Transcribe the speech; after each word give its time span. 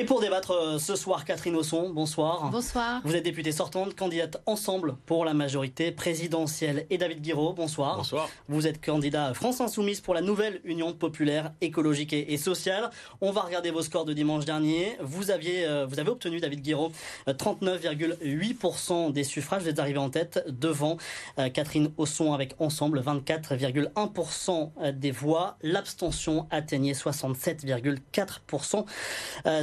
Et 0.00 0.04
pour 0.04 0.22
débattre 0.22 0.52
euh, 0.52 0.78
ce 0.78 0.96
soir, 0.96 1.26
Catherine 1.26 1.54
Osson, 1.56 1.90
bonsoir. 1.90 2.48
Bonsoir. 2.50 3.02
Vous 3.04 3.14
êtes 3.14 3.22
députée 3.22 3.52
sortante, 3.52 3.94
candidate 3.94 4.40
ensemble 4.46 4.96
pour 5.04 5.26
la 5.26 5.34
majorité 5.34 5.92
présidentielle. 5.92 6.86
Et 6.88 6.96
David 6.96 7.20
Guiraud, 7.20 7.52
bonsoir. 7.52 7.98
Bonsoir. 7.98 8.30
Vous 8.48 8.66
êtes 8.66 8.82
candidat 8.82 9.34
France 9.34 9.60
Insoumise 9.60 10.00
pour 10.00 10.14
la 10.14 10.22
nouvelle 10.22 10.62
Union 10.64 10.94
populaire 10.94 11.52
écologique 11.60 12.14
et, 12.14 12.38
sociale. 12.38 12.88
On 13.20 13.30
va 13.30 13.42
regarder 13.42 13.70
vos 13.70 13.82
scores 13.82 14.06
de 14.06 14.14
dimanche 14.14 14.46
dernier. 14.46 14.96
Vous, 15.02 15.30
aviez, 15.30 15.66
euh, 15.66 15.84
vous 15.84 16.00
avez 16.00 16.08
obtenu, 16.08 16.40
David 16.40 16.62
Guiraud, 16.62 16.92
39,8% 17.28 19.12
des 19.12 19.24
suffrages. 19.24 19.64
Vous 19.64 19.68
êtes 19.68 19.80
arrivé 19.80 19.98
en 19.98 20.08
tête 20.08 20.42
devant 20.48 20.96
euh, 21.38 21.50
Catherine 21.50 21.92
Osson 21.98 22.32
avec 22.32 22.54
ensemble 22.58 23.02
24,1% 23.02 24.92
des 24.94 25.10
voix. 25.10 25.58
L'abstention 25.60 26.46
atteignait 26.50 26.92
67,4% 26.92 28.86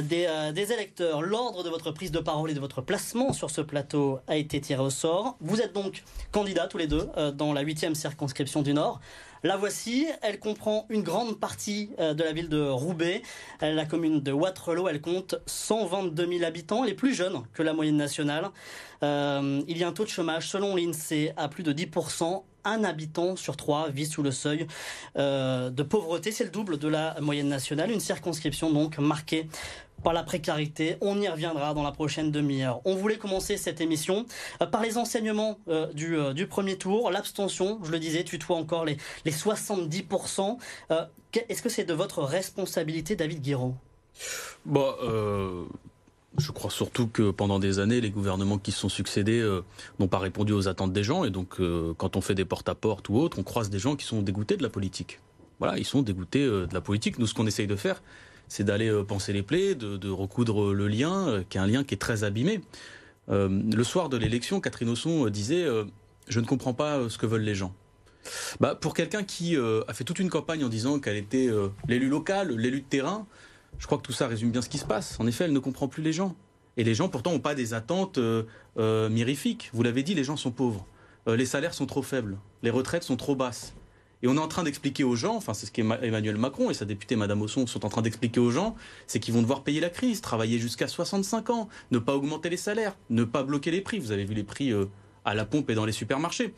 des 0.02 0.27
euh, 0.28 0.52
des, 0.52 0.72
électeurs. 0.72 1.22
L'ordre 1.22 1.64
de 1.64 1.70
votre 1.70 1.90
prise 1.90 2.12
de 2.12 2.18
parole 2.18 2.50
et 2.50 2.54
de 2.54 2.60
votre 2.60 2.82
placement 2.82 3.32
sur 3.32 3.50
ce 3.50 3.60
plateau 3.60 4.20
a 4.26 4.36
été 4.36 4.60
tiré 4.60 4.82
au 4.82 4.90
sort. 4.90 5.36
Vous 5.40 5.60
êtes 5.60 5.72
donc 5.72 6.04
candidats 6.30 6.66
tous 6.66 6.78
les 6.78 6.86
deux 6.86 7.08
euh, 7.16 7.32
dans 7.32 7.52
la 7.52 7.62
huitième 7.62 7.94
circonscription 7.94 8.62
du 8.62 8.74
Nord. 8.74 9.00
La 9.42 9.56
voici, 9.56 10.06
elle 10.22 10.38
comprend 10.38 10.86
une 10.90 11.02
grande 11.02 11.38
partie 11.38 11.90
euh, 11.98 12.12
de 12.12 12.22
la 12.22 12.32
ville 12.32 12.48
de 12.48 12.60
Roubaix. 12.60 13.22
La 13.60 13.86
commune 13.86 14.20
de 14.20 14.32
Waterloo, 14.32 14.88
elle 14.88 15.00
compte 15.00 15.36
122 15.46 16.26
000 16.26 16.44
habitants. 16.44 16.84
Est 16.84 16.94
plus 16.94 17.14
jeune 17.14 17.42
que 17.54 17.62
la 17.62 17.72
moyenne 17.72 17.96
nationale. 17.96 18.50
il 19.02 19.78
y 19.78 19.84
a 19.84 19.88
un 19.88 19.92
taux 19.92 20.04
de 20.04 20.10
chômage, 20.10 20.48
selon 20.48 20.76
l'INSEE, 20.76 21.32
à 21.36 21.48
plus 21.48 21.62
de 21.62 21.72
10% 21.72 22.42
un 22.64 22.84
habitant 22.84 23.36
sur 23.36 23.56
trois 23.56 23.88
vit 23.88 24.04
sous 24.04 24.22
le 24.22 24.30
seuil 24.30 24.66
de 25.16 25.82
pauvreté. 25.82 26.32
C'est 26.32 26.44
le 26.44 26.50
double 26.50 26.78
de 26.78 26.88
la 26.88 27.16
moyenne 27.20 27.48
nationale. 27.48 27.90
Une 27.90 28.00
circonscription 28.00 28.70
donc 28.70 28.98
marquée 28.98 29.48
par 30.02 30.12
la 30.12 30.22
précarité. 30.22 30.96
On 31.00 31.20
y 31.20 31.28
reviendra 31.28 31.74
dans 31.74 31.82
la 31.82 31.92
prochaine 31.92 32.30
demi-heure. 32.30 32.80
On 32.84 32.94
voulait 32.94 33.18
commencer 33.18 33.56
cette 33.56 33.80
émission 33.80 34.26
euh, 34.62 34.66
par 34.66 34.82
les 34.82 34.98
enseignements 34.98 35.58
euh, 35.68 35.86
euh, 36.00 36.32
du, 36.32 36.46
premier 36.46 36.76
tour. 36.76 37.10
L'abstention, 37.10 37.78
je 37.84 37.90
le 37.90 37.98
disais, 37.98 38.24
tutoie 38.24 38.56
encore 38.56 38.84
les, 38.84 38.96
les 39.24 39.32
70%. 39.32 40.58
Est-ce 41.48 41.62
que 41.62 41.68
c'est 41.68 41.84
de 41.84 41.94
votre 41.94 42.22
responsabilité, 42.22 43.16
David 43.16 43.42
Guiraud 43.42 43.74
bon, 44.64 44.94
Je 46.36 46.52
crois 46.52 46.70
surtout 46.70 47.06
que 47.06 47.30
pendant 47.30 47.58
des 47.58 47.78
années, 47.78 48.00
les 48.00 48.10
gouvernements 48.10 48.58
qui 48.58 48.72
se 48.72 48.80
sont 48.80 48.88
succédés 48.88 49.46
n'ont 49.98 50.08
pas 50.08 50.18
répondu 50.18 50.52
aux 50.52 50.68
attentes 50.68 50.92
des 50.92 51.04
gens. 51.04 51.24
Et 51.24 51.30
donc, 51.30 51.56
quand 51.96 52.16
on 52.16 52.20
fait 52.20 52.34
des 52.34 52.44
porte-à-porte 52.44 53.08
ou 53.08 53.16
autre, 53.16 53.38
on 53.38 53.42
croise 53.42 53.70
des 53.70 53.78
gens 53.78 53.96
qui 53.96 54.04
sont 54.04 54.22
dégoûtés 54.22 54.56
de 54.56 54.62
la 54.62 54.70
politique. 54.70 55.20
Voilà, 55.58 55.76
ils 55.76 55.84
sont 55.84 56.02
dégoûtés 56.02 56.44
de 56.44 56.68
la 56.72 56.80
politique. 56.80 57.18
Nous, 57.18 57.26
ce 57.26 57.34
qu'on 57.34 57.46
essaye 57.46 57.66
de 57.66 57.76
faire, 57.76 58.02
c'est 58.48 58.64
d'aller 58.64 58.88
euh, 58.88 59.04
penser 59.04 59.32
les 59.32 59.42
plaies, 59.42 59.74
de, 59.74 60.08
recoudre 60.08 60.72
le 60.72 60.88
lien, 60.88 61.28
euh, 61.28 61.42
qui 61.48 61.58
est 61.58 61.60
un 61.60 61.66
lien 61.66 61.84
qui 61.84 61.94
est 61.94 61.98
très 61.98 62.24
abîmé. 62.24 62.60
Euh, 63.28 63.48
le 63.48 63.84
soir 63.84 64.08
de 64.08 64.16
l'élection, 64.16 64.60
Catherine 64.60 64.88
Osson 64.88 65.28
disait 65.28 65.66
Je 66.28 66.40
ne 66.40 66.46
comprends 66.46 66.74
pas 66.74 67.08
ce 67.08 67.18
que 67.18 67.26
veulent 67.26 67.42
les 67.42 67.54
gens. 67.54 67.74
Bah, 68.60 68.74
pour 68.74 68.94
quelqu'un 68.94 69.22
qui 69.22 69.56
a 69.56 69.92
fait 69.92 70.04
toute 70.04 70.18
une 70.18 70.30
campagne 70.30 70.64
en 70.64 70.68
disant 70.68 70.98
qu'elle 70.98 71.16
était 71.16 71.48
l'élu 71.86 72.08
local, 72.08 72.54
l'élu 72.56 72.80
de 72.80 72.86
terrain, 72.86 73.26
je 73.78 73.86
crois 73.86 73.98
que 73.98 74.02
tout 74.02 74.12
ça 74.12 74.26
résume 74.26 74.50
bien 74.50 74.62
ce 74.62 74.68
qui 74.68 74.78
se 74.78 74.86
passe. 74.86 75.18
En 75.20 75.26
effet, 75.26 75.44
elle 75.44 75.52
ne 75.52 75.58
comprend 75.58 75.88
plus 75.88 76.02
les 76.02 76.12
gens. 76.12 76.34
Et 76.76 76.84
les 76.84 76.94
gens, 76.94 77.08
pourtant, 77.08 77.32
n'ont 77.32 77.40
pas 77.40 77.54
des 77.54 77.74
attentes 77.74 78.18
mirifiques. 78.76 79.70
Vous 79.74 79.82
l'avez 79.82 80.02
dit, 80.02 80.14
les 80.14 80.24
gens 80.24 80.36
sont 80.36 80.50
pauvres. 80.50 80.86
les 81.26 81.46
salaires 81.46 81.74
sont 81.74 81.86
trop 81.86 82.02
faibles. 82.02 82.38
Les 82.62 82.70
retraites 82.70 83.02
sont 83.02 83.16
trop 83.16 83.36
basses. 83.36 83.74
Et 84.22 84.28
on 84.28 84.34
est 84.34 84.40
en 84.40 84.48
train 84.48 84.64
d'expliquer 84.64 85.04
aux 85.04 85.14
gens, 85.14 85.36
enfin 85.36 85.54
c'est 85.54 85.66
ce 85.66 85.70
qu'Emmanuel 85.70 86.36
Macron 86.36 86.70
et 86.70 86.74
sa 86.74 86.84
députée 86.84 87.14
Madame 87.14 87.40
Osson 87.42 87.66
sont 87.66 87.84
en 87.84 87.88
train 87.88 88.02
d'expliquer 88.02 88.40
aux 88.40 88.50
gens, 88.50 88.74
c'est 89.06 89.20
qu'ils 89.20 89.32
vont 89.32 89.42
devoir 89.42 89.62
payer 89.62 89.80
la 89.80 89.90
crise, 89.90 90.20
travailler 90.20 90.58
jusqu'à 90.58 90.88
65 90.88 91.50
ans, 91.50 91.68
ne 91.92 91.98
pas 91.98 92.14
augmenter 92.14 92.50
les 92.50 92.56
salaires, 92.56 92.96
ne 93.10 93.22
pas 93.24 93.44
bloquer 93.44 93.70
les 93.70 93.80
prix. 93.80 94.00
Vous 94.00 94.10
avez 94.10 94.24
vu 94.24 94.34
les 94.34 94.42
prix 94.42 94.72
euh, 94.72 94.86
à 95.24 95.34
la 95.34 95.44
pompe 95.44 95.70
et 95.70 95.74
dans 95.74 95.84
les 95.84 95.92
supermarchés. 95.92 96.54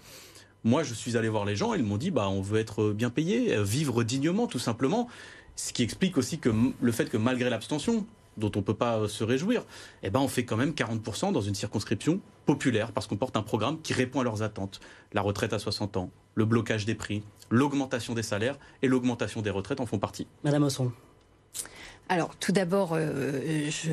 Moi, 0.64 0.82
je 0.82 0.94
suis 0.94 1.16
allé 1.16 1.28
voir 1.28 1.44
les 1.44 1.56
gens, 1.56 1.74
ils 1.74 1.82
m'ont 1.82 1.96
dit, 1.96 2.10
bah, 2.10 2.28
on 2.28 2.42
veut 2.42 2.58
être 2.58 2.92
bien 2.92 3.10
payé, 3.10 3.54
euh, 3.54 3.62
vivre 3.62 4.04
dignement, 4.04 4.46
tout 4.46 4.58
simplement. 4.58 5.08
Ce 5.56 5.72
qui 5.72 5.82
explique 5.82 6.16
aussi 6.16 6.38
que 6.38 6.50
le 6.80 6.92
fait 6.92 7.10
que 7.10 7.16
malgré 7.16 7.50
l'abstention, 7.50 8.06
dont 8.36 8.50
on 8.54 8.58
ne 8.58 8.64
peut 8.64 8.74
pas 8.74 8.98
euh, 8.98 9.08
se 9.08 9.24
réjouir, 9.24 9.64
eh 10.02 10.10
ben 10.10 10.20
on 10.20 10.28
fait 10.28 10.44
quand 10.44 10.56
même 10.56 10.70
40% 10.70 11.32
dans 11.32 11.40
une 11.40 11.54
circonscription 11.54 12.20
populaire 12.50 12.90
parce 12.90 13.06
qu'on 13.06 13.16
porte 13.16 13.36
un 13.36 13.42
programme 13.42 13.80
qui 13.80 13.92
répond 13.92 14.20
à 14.20 14.24
leurs 14.24 14.42
attentes. 14.42 14.80
La 15.12 15.22
retraite 15.22 15.52
à 15.52 15.60
60 15.60 15.96
ans, 15.96 16.10
le 16.34 16.44
blocage 16.44 16.84
des 16.84 16.96
prix, 16.96 17.22
l'augmentation 17.48 18.12
des 18.12 18.24
salaires 18.24 18.58
et 18.82 18.88
l'augmentation 18.88 19.40
des 19.40 19.50
retraites 19.50 19.80
en 19.80 19.86
font 19.86 20.00
partie. 20.00 20.26
Madame 20.42 20.64
Osson. 20.64 20.90
Alors, 22.08 22.34
tout 22.34 22.50
d'abord, 22.50 22.94
euh, 22.94 23.70
je, 23.70 23.92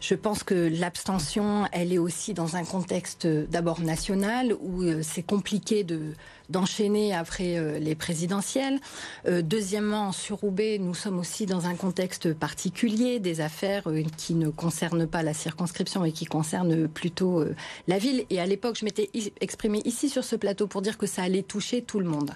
je, 0.00 0.14
pense 0.16 0.42
que 0.42 0.68
l'abstention, 0.80 1.68
elle 1.70 1.92
est 1.92 1.98
aussi 1.98 2.34
dans 2.34 2.56
un 2.56 2.64
contexte 2.64 3.24
d'abord 3.24 3.80
national 3.82 4.52
où 4.60 4.82
euh, 4.82 5.02
c'est 5.02 5.22
compliqué 5.22 5.84
de, 5.84 6.14
d'enchaîner 6.48 7.14
après 7.14 7.56
euh, 7.56 7.78
les 7.78 7.94
présidentielles. 7.94 8.80
Euh, 9.26 9.42
deuxièmement, 9.42 10.12
sur 10.12 10.38
Roubaix, 10.38 10.78
nous 10.78 10.94
sommes 10.94 11.18
aussi 11.18 11.46
dans 11.46 11.66
un 11.66 11.74
contexte 11.74 12.32
particulier, 12.32 13.20
des 13.20 13.40
affaires 13.40 13.88
euh, 13.88 14.02
qui 14.16 14.34
ne 14.34 14.48
concernent 14.48 15.06
pas 15.06 15.22
la 15.22 15.34
circonscription 15.34 16.04
et 16.04 16.12
qui 16.12 16.24
concernent 16.24 16.88
plutôt 16.88 17.44
la 17.86 17.98
ville. 17.98 18.24
Et 18.30 18.40
à 18.40 18.46
l'époque, 18.46 18.76
je 18.78 18.84
m'étais 18.84 19.10
exprimée 19.40 19.82
ici 19.84 20.08
sur 20.08 20.24
ce 20.24 20.36
plateau 20.36 20.66
pour 20.66 20.82
dire 20.82 20.98
que 20.98 21.06
ça 21.06 21.22
allait 21.22 21.42
toucher 21.42 21.82
tout 21.82 22.00
le 22.00 22.06
monde. 22.06 22.32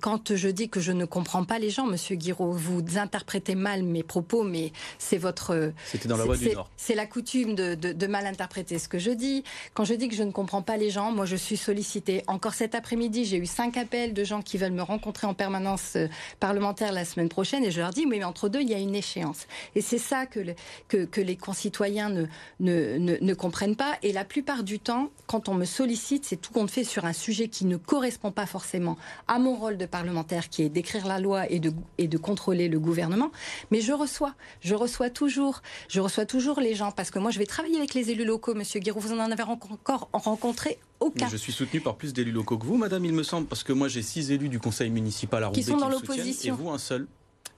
quand 0.00 0.34
je 0.34 0.48
dis 0.48 0.68
que 0.68 0.80
je 0.80 0.92
ne 0.92 1.04
comprends 1.04 1.44
pas 1.44 1.58
les 1.58 1.70
gens, 1.70 1.86
Monsieur 1.86 2.16
Guiraud, 2.16 2.52
vous 2.52 2.82
interprétez 2.96 3.54
mal 3.54 3.82
mes 3.82 4.02
propos, 4.02 4.42
mais 4.42 4.72
c'est 4.98 5.18
votre... 5.18 5.72
C'était 5.84 6.08
dans 6.08 6.16
la 6.16 6.24
voie 6.24 6.36
du 6.36 6.50
Nord. 6.50 6.70
C'est 6.76 6.94
la 6.94 7.06
coutume 7.06 7.54
de, 7.54 7.74
de, 7.74 7.92
de 7.92 8.06
mal 8.06 8.26
interpréter 8.26 8.78
ce 8.78 8.88
que 8.88 8.98
je 8.98 9.10
dis. 9.10 9.44
Quand 9.74 9.84
je 9.84 9.94
dis 9.94 10.08
que 10.08 10.14
je 10.14 10.22
ne 10.22 10.32
comprends 10.32 10.62
pas 10.62 10.76
les 10.76 10.90
gens, 10.90 11.12
moi 11.12 11.26
je 11.26 11.36
suis 11.36 11.56
sollicitée 11.56 12.22
encore 12.26 12.54
cet 12.54 12.74
après-midi 12.74 13.15
j'ai 13.24 13.38
eu 13.38 13.46
cinq 13.46 13.76
appels 13.76 14.12
de 14.12 14.24
gens 14.24 14.42
qui 14.42 14.58
veulent 14.58 14.72
me 14.72 14.82
rencontrer 14.82 15.26
en 15.26 15.34
permanence 15.34 15.94
euh, 15.96 16.08
parlementaire 16.40 16.92
la 16.92 17.04
semaine 17.04 17.28
prochaine 17.28 17.64
et 17.64 17.70
je 17.70 17.80
leur 17.80 17.90
dis, 17.90 18.00
oui, 18.00 18.18
mais 18.18 18.24
entre 18.24 18.48
deux, 18.48 18.60
il 18.60 18.68
y 18.68 18.74
a 18.74 18.78
une 18.78 18.94
échéance. 18.94 19.46
Et 19.74 19.80
c'est 19.80 19.98
ça 19.98 20.26
que, 20.26 20.40
que, 20.88 21.20
les 21.20 21.36
concitoyens 21.36 22.08
ne, 22.08 22.26
ne, 22.60 23.16
ne, 23.20 23.34
comprennent 23.34 23.76
pas. 23.76 23.96
Et 24.02 24.12
la 24.12 24.24
plupart 24.24 24.62
du 24.62 24.78
temps, 24.78 25.10
quand 25.26 25.48
on 25.48 25.54
me 25.54 25.64
sollicite, 25.64 26.24
c'est 26.24 26.36
tout 26.36 26.52
compte 26.52 26.70
fait 26.70 26.84
sur 26.84 27.04
un 27.04 27.12
sujet 27.12 27.48
qui 27.48 27.64
ne 27.64 27.76
correspond 27.76 28.30
pas 28.30 28.46
forcément 28.46 28.96
à 29.28 29.38
mon 29.38 29.56
rôle 29.56 29.76
de 29.76 29.86
parlementaire, 29.86 30.48
qui 30.48 30.62
est 30.62 30.68
d'écrire 30.68 31.06
la 31.06 31.18
loi 31.18 31.50
et 31.50 31.58
de, 31.58 31.72
et 31.98 32.08
de 32.08 32.18
contrôler 32.18 32.68
le 32.68 32.78
gouvernement. 32.78 33.30
Mais 33.70 33.80
je 33.80 33.92
reçois, 33.92 34.34
je 34.60 34.74
reçois 34.74 35.10
toujours, 35.10 35.62
je 35.88 36.00
reçois 36.00 36.26
toujours 36.26 36.60
les 36.60 36.74
gens 36.74 36.92
parce 36.92 37.10
que 37.10 37.18
moi, 37.18 37.30
je 37.30 37.38
vais 37.38 37.46
travailler 37.46 37.76
avec 37.76 37.94
les 37.94 38.10
élus 38.10 38.24
locaux, 38.24 38.54
Monsieur 38.54 38.80
Guiraud. 38.80 39.00
Vous 39.00 39.12
en 39.12 39.30
avez 39.30 39.42
encore 39.42 40.08
rencontré 40.12 40.78
aucun. 41.00 41.28
Je 41.28 41.36
suis 41.36 41.52
soutenu 41.52 41.80
par 41.80 41.96
plus 41.96 42.12
d'élus 42.12 42.32
locaux 42.32 42.58
que 42.58 42.66
vous, 42.66 42.76
Madame, 42.76 43.04
il 43.04 43.12
me 43.12 43.22
semble, 43.22 43.46
parce 43.46 43.62
que 43.62 43.72
moi 43.72 43.88
j'ai 43.88 44.02
six 44.02 44.30
élus 44.30 44.48
du 44.48 44.58
conseil 44.58 44.90
municipal 44.90 45.42
à 45.42 45.48
Roubaix 45.48 45.60
qui 45.60 45.66
sont 45.66 45.76
dans 45.76 45.88
l'opposition. 45.88 46.54
Et 46.54 46.56
vous 46.56 46.70
un 46.70 46.78
seul. 46.78 47.06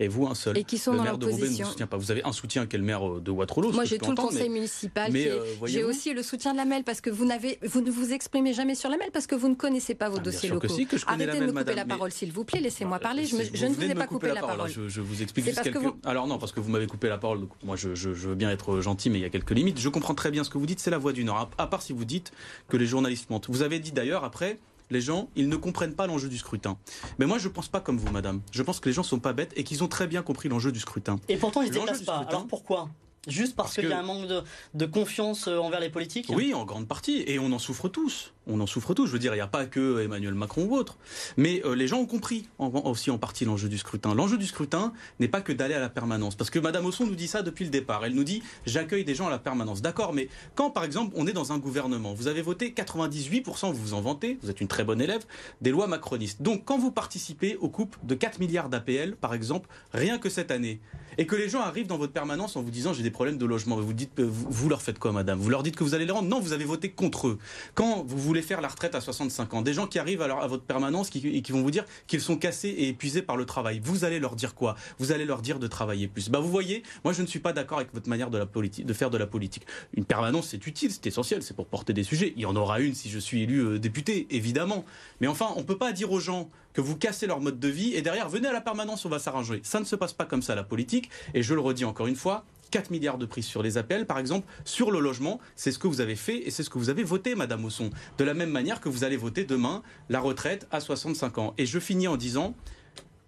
Et 0.00 0.08
vous, 0.08 0.26
un 0.26 0.34
seul. 0.34 0.56
Et 0.56 0.64
qui 0.64 0.78
sont 0.78 0.92
le 0.92 0.98
dans 0.98 1.04
maire 1.04 1.18
de 1.18 1.26
Roubaix 1.26 1.48
ne 1.48 1.56
vous 1.56 1.64
soutient 1.64 1.86
pas. 1.86 1.96
Vous 1.96 2.10
avez 2.10 2.24
un 2.24 2.32
soutien 2.32 2.66
qui 2.66 2.76
est 2.76 2.78
le 2.78 2.84
maire 2.84 3.06
euh, 3.08 3.20
de 3.20 3.30
Waterloo. 3.30 3.72
Moi, 3.72 3.84
j'ai 3.84 3.98
tout 3.98 4.10
le 4.10 4.16
conseil 4.16 4.48
municipal. 4.48 5.10
Mais, 5.12 5.28
euh, 5.28 5.44
j'ai 5.64 5.82
aussi 5.82 6.12
le 6.12 6.22
soutien 6.22 6.52
de 6.52 6.56
la 6.56 6.64
MEL 6.64 6.84
parce 6.84 7.00
que 7.00 7.10
vous, 7.10 7.24
n'avez, 7.24 7.58
vous 7.62 7.80
ne 7.80 7.90
vous 7.90 8.12
exprimez 8.12 8.52
jamais 8.52 8.74
sur 8.74 8.90
la 8.90 8.96
MEL 8.96 9.10
parce 9.12 9.26
que 9.26 9.34
vous 9.34 9.48
ne 9.48 9.54
connaissez 9.54 9.94
pas 9.94 10.08
vos 10.08 10.18
ah, 10.18 10.22
dossiers 10.22 10.48
locaux. 10.50 10.68
Que 10.68 10.72
si, 10.72 10.86
que 10.86 10.96
je 10.96 11.04
Arrêtez 11.06 11.26
la 11.26 11.40
de 11.40 11.52
me 11.52 11.52
couper 11.52 11.74
la 11.74 11.84
parole, 11.84 12.12
s'il 12.12 12.32
vous 12.32 12.44
plaît. 12.44 12.60
Laissez-moi 12.60 12.98
parler. 13.00 13.26
Je, 13.26 13.36
ne 13.36 13.74
vous 13.74 13.84
ai 13.84 13.94
pas 13.94 14.06
coupé 14.06 14.28
la 14.28 14.40
parole. 14.40 14.70
Je, 14.70 15.00
vous 15.00 15.22
explique 15.22 15.46
juste 15.46 15.62
quelques... 15.62 15.78
Alors 16.04 16.26
non, 16.26 16.38
parce 16.38 16.52
que 16.52 16.60
vous 16.60 16.70
m'avez 16.70 16.86
coupé 16.86 17.08
la 17.08 17.18
parole. 17.18 17.48
moi, 17.64 17.76
je, 17.76 17.88
veux 17.88 18.34
bien 18.34 18.50
être 18.50 18.80
gentil, 18.80 19.10
mais 19.10 19.18
il 19.18 19.22
y 19.22 19.26
a 19.26 19.30
quelques 19.30 19.50
limites. 19.50 19.80
Je 19.80 19.88
comprends 19.88 20.14
très 20.14 20.30
bien 20.30 20.44
ce 20.44 20.50
que 20.50 20.58
vous 20.58 20.66
dites. 20.66 20.80
C'est 20.80 20.90
la 20.90 20.98
voix 20.98 21.12
du 21.12 21.24
Nord. 21.24 21.50
À 21.58 21.66
part 21.66 21.82
si 21.82 21.92
vous 21.92 22.04
dites 22.04 22.32
que 22.68 22.76
les 22.76 22.86
journalistes 22.86 23.30
mentent. 23.30 23.48
Vous 23.48 23.62
avez 23.62 23.80
dit 23.80 23.92
d'ailleurs 23.92 24.24
après 24.24 24.58
les 24.90 25.00
gens, 25.00 25.28
ils 25.36 25.48
ne 25.48 25.56
comprennent 25.56 25.94
pas 25.94 26.06
l'enjeu 26.06 26.28
du 26.28 26.38
scrutin. 26.38 26.78
Mais 27.18 27.26
moi, 27.26 27.38
je 27.38 27.48
ne 27.48 27.52
pense 27.52 27.68
pas 27.68 27.80
comme 27.80 27.98
vous, 27.98 28.10
madame. 28.12 28.40
Je 28.52 28.62
pense 28.62 28.80
que 28.80 28.88
les 28.88 28.92
gens 28.92 29.02
ne 29.02 29.06
sont 29.06 29.20
pas 29.20 29.32
bêtes 29.32 29.52
et 29.56 29.64
qu'ils 29.64 29.84
ont 29.84 29.88
très 29.88 30.06
bien 30.06 30.22
compris 30.22 30.48
l'enjeu 30.48 30.72
du 30.72 30.80
scrutin. 30.80 31.16
Et 31.28 31.36
pourtant, 31.36 31.62
ils 31.62 31.68
ne 31.68 31.74
déplacent 31.74 32.02
pas. 32.02 32.24
Alors 32.28 32.46
pourquoi? 32.46 32.88
Juste 33.26 33.56
parce, 33.56 33.74
qu'il 33.74 33.88
y 33.88 33.92
a 33.92 33.98
un 33.98 34.02
manque 34.02 34.26
de, 34.74 34.86
confiance 34.86 35.48
euh, 35.48 35.58
envers 35.58 35.80
les 35.80 35.90
politiques? 35.90 36.30
Oui, 36.34 36.54
en 36.54 36.64
grande 36.64 36.88
partie. 36.88 37.24
Et 37.26 37.38
on 37.38 37.52
en 37.52 37.58
souffre 37.58 37.88
tous. 37.88 38.32
On 38.48 38.60
en 38.60 38.66
souffre 38.66 38.94
tous. 38.94 39.06
Je 39.06 39.12
veux 39.12 39.18
dire, 39.18 39.34
il 39.34 39.36
n'y 39.36 39.42
a 39.42 39.46
pas 39.46 39.66
que 39.66 40.00
Emmanuel 40.00 40.34
Macron 40.34 40.64
ou 40.64 40.74
autre. 40.74 40.96
Mais 41.36 41.62
euh, 41.64 41.74
les 41.74 41.86
gens 41.86 41.98
ont 41.98 42.06
compris 42.06 42.48
aussi 42.58 43.10
en 43.10 43.18
partie 43.18 43.44
l'enjeu 43.44 43.68
du 43.68 43.78
scrutin. 43.78 44.14
L'enjeu 44.14 44.38
du 44.38 44.46
scrutin 44.46 44.92
n'est 45.20 45.28
pas 45.28 45.40
que 45.40 45.52
d'aller 45.52 45.74
à 45.74 45.80
la 45.80 45.88
permanence. 45.88 46.34
Parce 46.34 46.50
que 46.50 46.58
Madame 46.58 46.86
Osson 46.86 47.06
nous 47.06 47.14
dit 47.14 47.28
ça 47.28 47.42
depuis 47.42 47.64
le 47.64 47.70
départ. 47.70 48.04
Elle 48.04 48.14
nous 48.14 48.24
dit 48.24 48.42
j'accueille 48.66 49.04
des 49.04 49.14
gens 49.14 49.26
à 49.26 49.30
la 49.30 49.38
permanence. 49.38 49.82
D'accord, 49.82 50.12
mais 50.12 50.28
quand 50.54 50.70
par 50.70 50.84
exemple 50.84 51.14
on 51.16 51.26
est 51.26 51.32
dans 51.32 51.52
un 51.52 51.58
gouvernement, 51.58 52.14
vous 52.14 52.26
avez 52.26 52.42
voté 52.42 52.70
98%, 52.70 53.72
vous 53.72 53.74
vous 53.74 53.94
en 53.94 54.00
vantez, 54.00 54.38
vous 54.42 54.50
êtes 54.50 54.60
une 54.60 54.68
très 54.68 54.84
bonne 54.84 55.00
élève, 55.00 55.24
des 55.60 55.70
lois 55.70 55.86
macronistes. 55.86 56.42
Donc 56.42 56.64
quand 56.64 56.78
vous 56.78 56.90
participez 56.90 57.56
aux 57.56 57.68
coupes 57.68 57.96
de 58.02 58.14
4 58.14 58.40
milliards 58.40 58.68
d'APL, 58.68 59.16
par 59.16 59.34
exemple, 59.34 59.68
rien 59.92 60.18
que 60.18 60.28
cette 60.28 60.50
année, 60.50 60.80
et 61.18 61.26
que 61.26 61.34
les 61.34 61.48
gens 61.48 61.60
arrivent 61.60 61.88
dans 61.88 61.98
votre 61.98 62.12
permanence 62.12 62.56
en 62.56 62.62
vous 62.62 62.70
disant 62.70 62.92
j'ai 62.92 63.02
des 63.02 63.10
problèmes 63.10 63.38
de 63.38 63.44
logement. 63.44 63.76
Vous 63.76 63.92
dites, 63.92 64.20
vous, 64.20 64.68
leur 64.68 64.80
faites 64.80 65.00
quoi, 65.00 65.10
madame? 65.10 65.38
Vous 65.38 65.50
leur 65.50 65.64
dites 65.64 65.74
que 65.74 65.82
vous 65.82 65.94
allez 65.94 66.06
les 66.06 66.12
rendre? 66.12 66.28
Non, 66.28 66.40
vous 66.40 66.52
avez 66.52 66.64
voté 66.64 66.90
contre 66.90 67.26
eux. 67.26 67.38
Quand 67.74 68.04
vous 68.06 68.18
voulez 68.18 68.37
faire 68.42 68.60
la 68.60 68.68
retraite 68.68 68.94
à 68.94 69.00
65 69.00 69.54
ans. 69.54 69.62
Des 69.62 69.72
gens 69.72 69.86
qui 69.86 69.98
arrivent 69.98 70.22
à, 70.22 70.26
à 70.26 70.46
votre 70.46 70.64
permanence 70.64 71.10
qui, 71.10 71.26
et 71.26 71.42
qui 71.42 71.52
vont 71.52 71.62
vous 71.62 71.70
dire 71.70 71.84
qu'ils 72.06 72.20
sont 72.20 72.36
cassés 72.36 72.68
et 72.68 72.88
épuisés 72.88 73.22
par 73.22 73.36
le 73.36 73.44
travail. 73.44 73.80
Vous 73.82 74.04
allez 74.04 74.18
leur 74.18 74.36
dire 74.36 74.54
quoi? 74.54 74.76
Vous 74.98 75.12
allez 75.12 75.24
leur 75.24 75.42
dire 75.42 75.58
de 75.58 75.66
travailler 75.66 76.08
plus. 76.08 76.28
Bah, 76.30 76.40
vous 76.40 76.50
voyez, 76.50 76.82
moi 77.04 77.12
je 77.12 77.22
ne 77.22 77.26
suis 77.26 77.40
pas 77.40 77.52
d'accord 77.52 77.78
avec 77.78 77.92
votre 77.92 78.08
manière 78.08 78.30
de, 78.30 78.38
la 78.38 78.46
de 78.46 78.92
faire 78.92 79.10
de 79.10 79.18
la 79.18 79.26
politique. 79.26 79.66
Une 79.94 80.04
permanence, 80.04 80.48
c'est 80.48 80.66
utile, 80.66 80.90
c'est 80.90 81.06
essentiel, 81.06 81.42
c'est 81.42 81.54
pour 81.54 81.66
porter 81.66 81.92
des 81.92 82.04
sujets. 82.04 82.32
Il 82.36 82.42
y 82.42 82.46
en 82.46 82.56
aura 82.56 82.80
une 82.80 82.94
si 82.94 83.10
je 83.10 83.18
suis 83.18 83.42
élu 83.42 83.60
euh, 83.60 83.78
député, 83.78 84.26
évidemment. 84.30 84.84
Mais 85.20 85.26
enfin, 85.26 85.48
on 85.56 85.60
ne 85.60 85.64
peut 85.64 85.78
pas 85.78 85.92
dire 85.92 86.10
aux 86.12 86.20
gens 86.20 86.50
que 86.72 86.80
vous 86.80 86.96
cassez 86.96 87.26
leur 87.26 87.40
mode 87.40 87.58
de 87.58 87.68
vie 87.68 87.94
et 87.94 88.02
derrière, 88.02 88.28
venez 88.28 88.48
à 88.48 88.52
la 88.52 88.60
permanence, 88.60 89.04
on 89.04 89.08
va 89.08 89.18
s'arranger. 89.18 89.60
Ça 89.64 89.80
ne 89.80 89.84
se 89.84 89.96
passe 89.96 90.12
pas 90.12 90.24
comme 90.24 90.42
ça, 90.42 90.54
la 90.54 90.62
politique. 90.62 91.10
Et 91.34 91.42
je 91.42 91.54
le 91.54 91.60
redis 91.60 91.84
encore 91.84 92.06
une 92.06 92.16
fois, 92.16 92.44
4 92.70 92.90
milliards 92.90 93.18
de 93.18 93.26
prix 93.26 93.42
sur 93.42 93.62
les 93.62 93.78
appels, 93.78 94.06
par 94.06 94.18
exemple, 94.18 94.46
sur 94.64 94.90
le 94.90 95.00
logement. 95.00 95.40
C'est 95.56 95.72
ce 95.72 95.78
que 95.78 95.86
vous 95.86 96.00
avez 96.00 96.16
fait 96.16 96.46
et 96.46 96.50
c'est 96.50 96.62
ce 96.62 96.70
que 96.70 96.78
vous 96.78 96.90
avez 96.90 97.04
voté, 97.04 97.34
Madame 97.34 97.64
Osson. 97.64 97.90
De 98.18 98.24
la 98.24 98.34
même 98.34 98.50
manière 98.50 98.80
que 98.80 98.88
vous 98.88 99.04
allez 99.04 99.16
voter 99.16 99.44
demain 99.44 99.82
la 100.08 100.20
retraite 100.20 100.66
à 100.70 100.80
65 100.80 101.38
ans. 101.38 101.54
Et 101.58 101.66
je 101.66 101.78
finis 101.78 102.08
en 102.08 102.16
disant, 102.16 102.54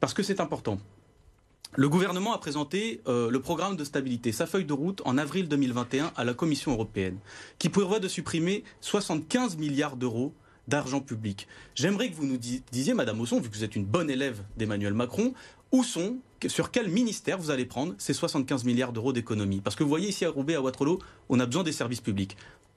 parce 0.01 0.15
que 0.15 0.23
c'est 0.23 0.41
important, 0.41 0.79
le 1.77 1.89
gouvernement 1.89 2.35
a 2.35 2.39
présenté 2.39 3.01
euh, 3.07 3.31
le 3.31 3.41
programme 3.41 3.77
de 3.77 3.85
stabilité, 3.85 4.33
sa 4.33 4.47
feuille 4.47 4.65
de 4.65 4.73
route, 4.73 5.03
en 5.05 5.17
avril 5.19 5.49
2021 5.49 6.13
à 6.17 6.25
la 6.25 6.35
Commission 6.35 6.73
européenne, 6.73 7.19
qui 7.59 7.69
prévoit 7.69 8.01
de 8.01 8.09
supprimer 8.09 8.65
75 8.81 9.57
milliards 9.57 9.97
d'euros 9.97 10.35
d'argent 10.71 11.01
public. 11.01 11.47
J'aimerais 11.75 12.09
que 12.09 12.15
vous 12.15 12.25
nous 12.25 12.39
disiez, 12.39 12.95
Madame 12.95 13.21
Osson, 13.21 13.41
vu 13.41 13.51
que 13.51 13.55
vous 13.55 13.65
êtes 13.65 13.77
une 13.77 13.85
bonne 13.85 14.09
élève 14.09 14.41
d'Emmanuel 14.57 14.95
Macron, 14.95 15.35
où 15.73 15.85
sont, 15.85 16.19
sur 16.47 16.71
quel 16.71 16.89
ministère 16.89 17.39
vous 17.39 17.51
allez 17.51 17.67
prendre 17.67 17.95
ces 17.99 18.15
75 18.15 18.65
milliards 18.65 18.93
d'euros 18.93 19.13
d'économie? 19.13 19.61
Parce 19.61 19.77
que 19.77 19.83
vous 19.83 19.89
voyez 19.89 20.09
ici 20.09 20.25
à 20.25 20.31
Roubaix, 20.31 20.55
à 20.55 20.63
Waterloo, 20.63 21.01
on 21.29 21.41
a 21.41 21.47
besoin 21.47 21.65
des 21.65 21.73
services 21.73 22.01
publics. 22.01 22.37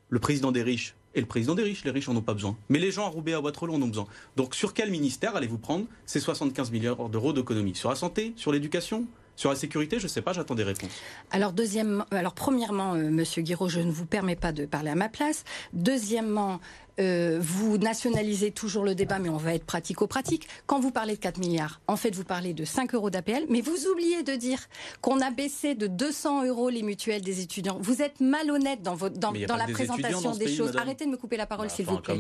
Le 0.10 0.20
président 0.20 0.52
des 0.52 0.64
riches 0.64 0.96
et 1.16 1.22
le 1.22 1.28
président 1.28 1.56
des 1.56 1.64
riches, 1.64 1.86
les 1.86 1.92
riches 1.92 2.10
en 2.10 2.16
ont 2.16 2.22
pas 2.22 2.34
besoin. 2.34 2.58
Mais 2.70 2.80
les 2.80 2.92
gens 2.92 3.06
à 3.06 3.10
Roubaix, 3.10 3.34
à 3.34 3.42
Waterloo 3.42 3.76
en 3.76 3.82
ont 3.82 3.88
besoin. 3.88 4.08
Donc 4.36 4.56
sur 4.56 4.74
quel 4.74 4.92
ministère 4.92 5.36
allez-vous 5.36 5.60
prendre 5.60 5.86
ces 6.06 6.20
75 6.20 6.72
milliards 6.72 7.10
d'euros 7.10 7.34
d'économie? 7.34 7.76
Sur 7.76 7.90
la 7.90 7.96
santé? 7.96 8.34
Sur 8.36 8.52
l'éducation? 8.52 9.08
Sur 9.36 9.50
la 9.50 9.56
sécurité, 9.56 9.98
je 9.98 10.04
ne 10.04 10.10
sais 10.10 10.22
pas, 10.22 10.32
j'attends 10.32 10.54
des 10.54 10.64
réponses. 10.64 10.92
Alors, 11.32 11.54
deuxièmement, 11.54 12.06
alors 12.12 12.34
premièrement, 12.34 12.94
euh, 12.94 13.10
Monsieur 13.10 13.42
Guiraud, 13.42 13.68
je 13.68 13.80
ne 13.80 13.92
vous 13.92 14.06
permets 14.06 14.36
pas 14.36 14.52
de 14.52 14.66
parler 14.66 14.92
à 14.92 14.96
ma 14.96 15.10
place. 15.10 15.44
Deuxièmement, 15.74 16.60
euh, 17.00 17.40
vous 17.42 17.78
nationalisez 17.78 18.52
toujours 18.52 18.84
le 18.84 18.96
débat, 18.96 19.20
mais 19.20 19.30
on 19.30 19.38
va 19.38 19.56
être 19.56 19.66
pratico-pratique. 19.66 20.48
Quand 20.68 20.80
vous 20.80 20.92
parlez 20.92 21.16
de 21.16 21.20
4 21.20 21.40
milliards, 21.40 21.82
en 21.88 21.96
fait, 21.96 22.16
vous 22.16 22.24
parlez 22.24 22.54
de 22.54 22.66
5 22.66 22.94
euros 22.94 23.10
d'APL, 23.10 23.46
mais 23.50 23.62
vous 23.62 23.88
oubliez 23.88 24.24
de 24.24 24.36
dire 24.36 24.60
qu'on 25.02 25.20
a 25.22 25.32
baissé 25.32 25.76
de 25.76 25.88
200 25.88 26.46
euros 26.46 26.70
les 26.70 26.84
mutuelles 26.84 27.22
des 27.22 27.42
étudiants. 27.42 27.78
Vous 27.82 28.02
êtes 28.02 28.20
malhonnête 28.20 28.82
dans, 28.82 28.96
votre, 28.96 29.18
dans, 29.18 29.32
dans 29.32 29.56
la 29.56 29.68
présentation 29.68 30.36
des 30.36 30.54
choses. 30.54 30.76
Arrêtez 30.78 31.06
de 31.06 31.10
me 31.10 31.18
couper 31.18 31.38
la 31.38 31.46
parole, 31.46 31.68
bah, 31.68 31.74
s'il 31.74 31.86
vous 31.86 32.00
plaît. 32.00 32.18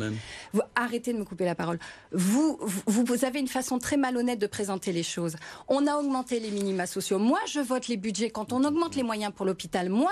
Vous, 0.54 0.62
arrêtez 0.76 1.14
de 1.14 1.20
me 1.20 1.26
couper 1.26 1.46
la 1.46 1.56
parole. 1.56 1.80
Vous, 2.12 2.58
vous, 2.62 3.04
vous, 3.06 3.26
avez 3.26 3.40
une 3.40 3.48
façon 3.48 3.80
très 3.80 3.98
malhonnête 3.98 4.40
de 4.40 4.48
présenter 4.48 4.92
les 4.92 5.04
choses. 5.04 5.36
On 5.68 5.86
a 5.88 5.96
augmenté 5.98 6.40
les 6.40 6.52
minima 6.52 6.86
sociaux. 6.88 7.20
Moi, 7.20 7.40
je 7.48 7.60
vote 7.60 7.88
les 7.88 7.98
budgets 7.98 8.30
quand 8.30 8.54
on 8.54 8.64
augmente 8.64 8.96
les 8.96 9.04
moyens 9.04 9.32
pour 9.36 9.46
l'hôpital. 9.46 9.90
Moi, 9.90 10.12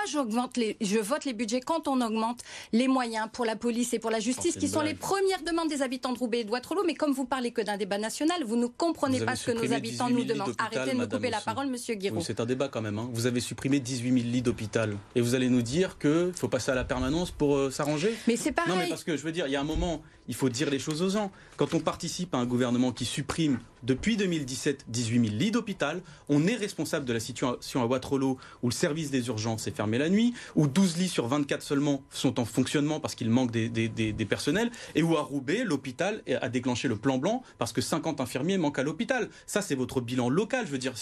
les, 0.55 0.77
je 0.81 0.99
vote 0.99 1.25
les 1.25 1.33
budgets 1.33 1.61
quand 1.61 1.87
on 1.87 2.01
augmente 2.01 2.41
les 2.73 2.87
moyens 2.87 3.27
pour 3.31 3.45
la 3.45 3.55
police 3.55 3.93
et 3.93 3.99
pour 3.99 4.11
la 4.11 4.19
justice 4.19 4.50
qui 4.57 4.68
sont 4.68 4.81
les 4.81 4.94
premières 4.94 5.42
demandes 5.44 5.69
des 5.69 5.81
habitants 5.81 6.13
de 6.13 6.18
Roubaix 6.19 6.42
et 6.42 6.44
de 6.44 6.51
Waterloo. 6.51 6.83
Mais 6.86 6.95
comme 6.95 7.12
vous 7.12 7.25
parlez 7.25 7.51
que 7.51 7.62
d'un 7.62 7.77
débat 7.77 7.98
national, 7.98 8.44
vous 8.45 8.56
ne 8.56 8.68
comprenez 8.68 9.19
pas 9.21 9.36
ce 9.36 9.51
que 9.51 9.57
nos 9.57 9.74
habitants 9.74 10.09
nous 10.09 10.24
demandent. 10.24 10.53
Arrêtez 10.57 10.92
de 10.94 10.98
me 10.98 11.07
couper 11.07 11.30
la 11.30 11.42
parole, 11.42 11.68
Monsieur 11.68 11.95
Guiraud. 11.95 12.21
c'est 12.21 12.39
un 12.39 12.45
débat 12.45 12.68
quand 12.68 12.81
même. 12.81 13.00
Hein. 13.00 13.09
Vous 13.13 13.25
avez 13.25 13.39
supprimé 13.39 13.80
18 13.80 14.13
000 14.21 14.31
lits 14.31 14.42
d'hôpital 14.42 14.98
et 15.15 15.21
vous 15.21 15.36
allez 15.36 15.50
nous 15.50 15.62
dire 15.62 15.98
qu'il 15.98 16.33
faut 16.36 16.48
passer 16.48 16.71
à 16.71 16.75
la 16.75 16.83
permanence 16.83 17.31
pour 17.31 17.56
euh, 17.57 17.71
s'arranger? 17.71 18.13
Mais 18.27 18.36
c'est 18.36 18.51
pareil. 18.51 18.74
Non, 18.74 18.80
mais 18.80 18.89
parce 18.89 19.03
que 19.03 19.18
je 19.18 19.24
veux 19.24 19.31
dire, 19.31 19.48
il 19.48 19.53
y 19.53 19.56
a 19.56 19.62
un 19.62 19.65
moment, 19.65 20.01
il 20.31 20.36
faut 20.36 20.48
dire 20.48 20.69
les 20.69 20.80
choses 20.80 21.01
aux 21.01 21.10
gens. 21.10 21.30
Quand 21.57 21.74
on 21.74 21.81
participe 21.81 22.33
à 22.33 22.38
un 22.38 22.45
gouvernement 22.45 22.94
qui 22.94 23.04
supprime 23.04 23.60
depuis 23.83 24.16
2017 24.16 24.86
18 24.88 25.28
000 25.28 25.36
lits 25.38 25.51
d'hôpital, 25.51 26.01
on 26.30 26.48
est 26.48 26.56
responsable 26.56 27.06
de 27.06 27.12
la 27.12 27.19
situation 27.19 27.81
à 27.81 27.86
Waterloo 27.86 28.38
où 28.63 28.69
le 28.69 28.74
service 28.74 29.12
des 29.12 29.28
urgences 29.28 29.68
est 29.68 29.75
fermé 29.75 29.98
la 29.98 30.07
nuit, 30.07 30.33
où 30.56 30.68
12 30.68 30.95
lits 30.95 31.10
sur 31.10 31.28
24 31.28 31.62
seulement 31.62 32.01
sont 32.10 32.39
en 32.39 32.45
fonctionnement 32.45 33.01
parce 33.01 33.13
qu'il 33.13 33.30
manque 33.30 33.51
des, 33.51 34.25
personnels, 34.30 34.72
et 34.95 35.04
où 35.04 35.18
à 35.18 35.22
Roubaix, 35.22 35.66
l'hôpital 35.66 36.24
a 36.39 36.48
déclenché 36.48 36.88
le 36.88 36.95
plan 36.95 37.18
blanc 37.18 37.44
parce 37.57 37.74
que 37.74 37.81
50 37.81 38.22
infirmiers 38.22 38.57
manquent 38.57 38.80
à 38.80 38.83
l'hôpital. 38.83 39.28
Ça, 39.45 39.62
c'est 39.62 39.75
votre 39.75 40.00
bilan 40.00 40.30
local. 40.30 40.66
Je 40.66 40.72
veux 40.72 40.78
dire, 40.78 40.94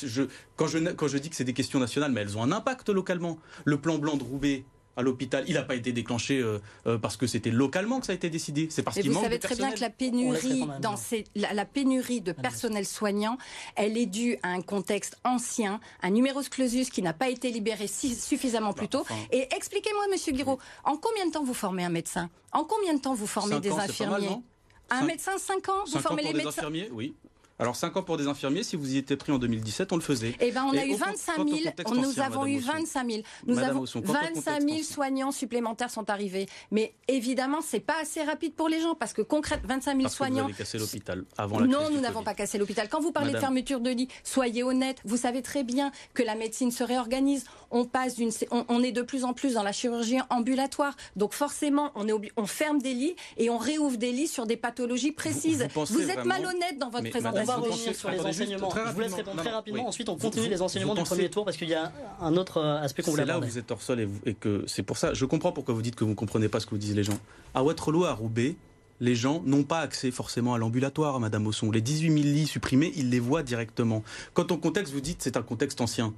quand, 0.55 0.65
je, 0.65 0.79
quand 0.79 1.07
je 1.07 1.19
dis 1.19 1.29
que 1.29 1.35
c'est 1.35 1.43
des 1.43 1.53
questions 1.53 1.79
nationales, 1.79 2.11
mais 2.11 2.21
elles 2.21 2.35
ont 2.35 2.41
un 2.41 2.51
impact 2.51 2.89
localement. 2.89 3.37
Le 3.63 3.77
plan 3.77 3.99
blanc 3.99 4.17
de 4.17 4.23
Roubaix, 4.23 4.65
à 4.97 5.01
l'hôpital. 5.01 5.43
Il 5.47 5.55
n'a 5.55 5.63
pas 5.63 5.75
été 5.75 5.91
déclenché 5.91 6.39
euh, 6.39 6.59
euh, 6.87 6.97
parce 6.97 7.17
que 7.17 7.27
c'était 7.27 7.51
localement 7.51 7.99
que 7.99 8.05
ça 8.05 8.11
a 8.11 8.15
été 8.15 8.29
décidé. 8.29 8.67
C'est 8.69 8.83
parce 8.83 8.97
qu'il 8.97 9.09
manque 9.11 9.19
Vous 9.19 9.23
savez 9.23 9.39
très 9.39 9.55
bien 9.55 9.71
que 9.71 9.79
la 9.79 9.89
pénurie, 9.89 10.65
dans 10.81 10.95
la, 11.35 11.65
pénurie 11.65 12.21
de 12.21 12.31
personnel 12.31 12.85
soignant, 12.85 13.37
elle 13.75 13.97
est 13.97 14.05
due 14.05 14.37
à 14.43 14.49
un 14.49 14.61
contexte 14.61 15.17
ancien, 15.23 15.79
un 16.01 16.09
numerus 16.09 16.49
clausus 16.49 16.89
qui 16.89 17.01
n'a 17.01 17.13
pas 17.13 17.29
été 17.29 17.51
libéré 17.51 17.87
suffisamment 17.87 18.73
plus 18.73 18.87
bah, 18.87 19.03
tôt. 19.03 19.05
Et 19.31 19.47
expliquez-moi, 19.55 20.05
Monsieur 20.11 20.33
Guiraud, 20.33 20.59
en 20.83 20.97
combien 20.97 21.25
de 21.25 21.31
temps 21.31 21.43
vous 21.43 21.53
formez 21.53 21.83
un 21.83 21.89
médecin? 21.89 22.29
En 22.51 22.63
combien 22.63 22.93
de 22.93 22.99
temps 22.99 23.13
vous 23.13 23.27
formez 23.27 23.59
des 23.59 23.71
infirmiers? 23.71 24.37
un 24.91 25.03
médecin, 25.03 25.37
5 25.37 25.69
ans? 25.69 25.83
Vous 25.91 25.99
formez 25.99 26.23
les 26.23 26.33
médecins? 26.33 26.49
infirmiers, 26.49 26.89
oui. 26.91 27.13
Alors 27.59 27.75
5 27.75 27.97
ans 27.97 28.03
pour 28.03 28.15
des 28.15 28.27
infirmiers, 28.27 28.63
si 28.63 28.77
vous 28.77 28.93
y 28.93 28.97
étiez 28.97 29.17
pris 29.17 29.33
en 29.33 29.37
2017, 29.37 29.91
on 29.91 29.97
le 29.97 30.01
faisait. 30.01 30.33
Eh 30.39 30.51
ben, 30.51 30.63
on 30.65 30.77
a 30.77 30.85
eu 30.85 30.95
25 30.95 31.35
000. 31.35 31.59
Nous 31.93 32.21
avons 32.21 32.45
eu 32.45 32.59
25 32.59 33.11
000. 33.11 33.23
Nous 33.45 33.59
avons 33.59 33.83
25 33.83 34.61
000 34.61 34.83
soignants 34.83 35.31
supplémentaires 35.33 35.91
sont 35.91 36.09
arrivés. 36.09 36.47
Mais 36.71 36.93
évidemment, 37.09 37.59
c'est 37.61 37.81
pas 37.81 37.99
assez 38.01 38.23
rapide 38.23 38.53
pour 38.53 38.69
les 38.69 38.79
gens 38.79 38.95
parce 38.95 39.11
que 39.11 39.21
concrètement, 39.21 39.67
25 39.67 39.97
000 39.97 40.09
soignants. 40.09 40.35
Que 40.35 40.41
vous 40.41 40.45
avez 40.45 40.53
cassé 40.53 40.77
l'hôpital 40.77 41.25
avant 41.37 41.59
la 41.59 41.67
Non, 41.67 41.89
nous 41.91 41.99
n'avons 41.99 42.23
pas 42.23 42.33
cassé 42.33 42.57
l'hôpital. 42.57 42.87
Quand 42.87 43.01
vous 43.01 43.11
parlez 43.11 43.33
de 43.33 43.39
fermeture 43.39 43.81
de 43.81 43.89
lits, 43.89 44.07
soyez 44.23 44.63
honnête. 44.63 45.01
Vous 45.03 45.17
savez 45.17 45.41
très 45.41 45.65
bien 45.65 45.91
que 46.13 46.23
la 46.23 46.35
médecine 46.35 46.71
se 46.71 46.85
réorganise. 46.85 47.43
On 47.71 47.85
passe 47.85 48.15
d'une, 48.15 48.31
on, 48.51 48.83
est 48.83 48.91
de 48.91 49.01
plus 49.01 49.23
en 49.23 49.33
plus 49.33 49.53
dans 49.53 49.63
la 49.63 49.71
chirurgie 49.71 50.17
ambulatoire. 50.29 50.95
Donc 51.15 51.33
forcément, 51.33 51.91
on 51.95 52.07
est 52.07 52.31
on 52.37 52.45
ferme 52.45 52.81
des 52.81 52.93
lits 52.93 53.15
et 53.37 53.49
on 53.49 53.57
réouvre 53.57 53.97
des 53.97 54.11
lits 54.11 54.27
sur 54.27 54.45
des 54.45 54.57
pathologies 54.57 55.11
précises. 55.11 55.67
Vous, 55.75 56.09
êtes 56.09 56.25
malhonnête 56.25 56.77
dans 56.79 56.89
votre 56.89 57.09
présentation 57.09 57.53
va 57.53 57.55
revenir 57.55 57.95
sur 57.95 58.09
les 58.09 58.19
enseignements. 58.19 58.69
Je 58.73 58.91
vous 58.91 58.99
laisse 58.99 59.13
répondre 59.13 59.41
très 59.41 59.51
rapidement. 59.51 59.87
Ensuite, 59.87 60.09
on 60.09 60.17
continue 60.17 60.49
les 60.49 60.61
enseignements 60.61 60.95
du 60.95 61.03
premier 61.03 61.29
tour 61.29 61.45
parce 61.45 61.57
qu'il 61.57 61.69
y 61.69 61.75
a 61.75 61.91
un 62.21 62.35
autre 62.37 62.57
euh, 62.57 62.81
aspect 62.81 63.03
qu'on 63.03 63.11
voulait 63.11 63.23
aborder. 63.23 63.39
C'est 63.39 63.45
là 63.45 63.49
où 63.49 63.53
vous 63.53 63.59
êtes 63.59 63.71
hors 63.71 63.81
sol 63.81 64.07
et, 64.25 64.33
que 64.33 64.63
c'est 64.67 64.83
pour 64.83 64.97
ça. 64.97 65.13
Je 65.13 65.25
comprends 65.25 65.51
pourquoi 65.51 65.73
vous 65.73 65.81
dites 65.81 65.95
que 65.95 66.03
vous 66.03 66.11
ne 66.11 66.15
comprenez 66.15 66.49
pas 66.49 66.59
ce 66.59 66.65
que 66.65 66.71
vous 66.71 66.77
disent 66.77 66.95
les 66.95 67.03
gens. 67.03 67.17
À 67.53 67.63
Waterloo, 67.63 68.05
à 68.05 68.13
Roubaix, 68.13 68.55
les 68.99 69.15
gens 69.15 69.41
n'ont 69.45 69.63
pas 69.63 69.79
accès 69.79 70.11
forcément 70.11 70.53
à 70.53 70.57
l'ambulatoire, 70.57 71.19
Madame 71.19 71.47
Osson. 71.47 71.71
Les 71.71 71.81
18 71.81 72.07
000 72.11 72.23
lits 72.23 72.47
supprimés, 72.47 72.91
ils 72.95 73.09
les 73.09 73.19
voient 73.19 73.43
directement. 73.43 74.03
Quand 74.33 74.51
on 74.51 74.57
contexte, 74.57 74.93
vous 74.93 75.01
dites 75.01 75.21
c'est 75.21 75.37
un 75.37 75.41
contexte 75.41 75.81
ancien. 75.81 76.13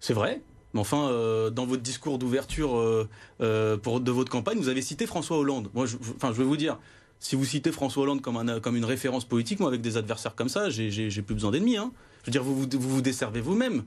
C'est 0.00 0.14
vrai, 0.14 0.40
mais 0.74 0.80
enfin, 0.80 1.08
euh, 1.08 1.50
dans 1.50 1.66
votre 1.66 1.82
discours 1.82 2.18
d'ouverture 2.18 2.76
euh, 2.76 3.08
de 3.40 4.10
votre 4.10 4.30
campagne, 4.30 4.58
vous 4.58 4.68
avez 4.68 4.82
cité 4.82 5.06
François 5.06 5.38
Hollande. 5.38 5.68
Moi, 5.74 5.86
enfin, 6.16 6.32
je 6.32 6.38
vais 6.38 6.44
vous 6.44 6.56
dire, 6.56 6.78
si 7.18 7.36
vous 7.36 7.44
citez 7.44 7.72
François 7.72 8.04
Hollande 8.04 8.22
comme, 8.22 8.36
un, 8.36 8.60
comme 8.60 8.76
une 8.76 8.84
référence 8.84 9.24
politique, 9.24 9.60
moi, 9.60 9.68
avec 9.68 9.80
des 9.80 9.96
adversaires 9.96 10.34
comme 10.34 10.48
ça, 10.48 10.70
j'ai 10.70 11.22
plus 11.22 11.34
besoin 11.34 11.50
d'ennemis. 11.50 11.76
Hein. 11.76 11.92
Je 12.22 12.26
veux 12.26 12.32
dire, 12.32 12.42
vous 12.42 12.54
vous, 12.54 12.68
vous, 12.78 13.02
desservez 13.02 13.40
vous-même. 13.40 13.84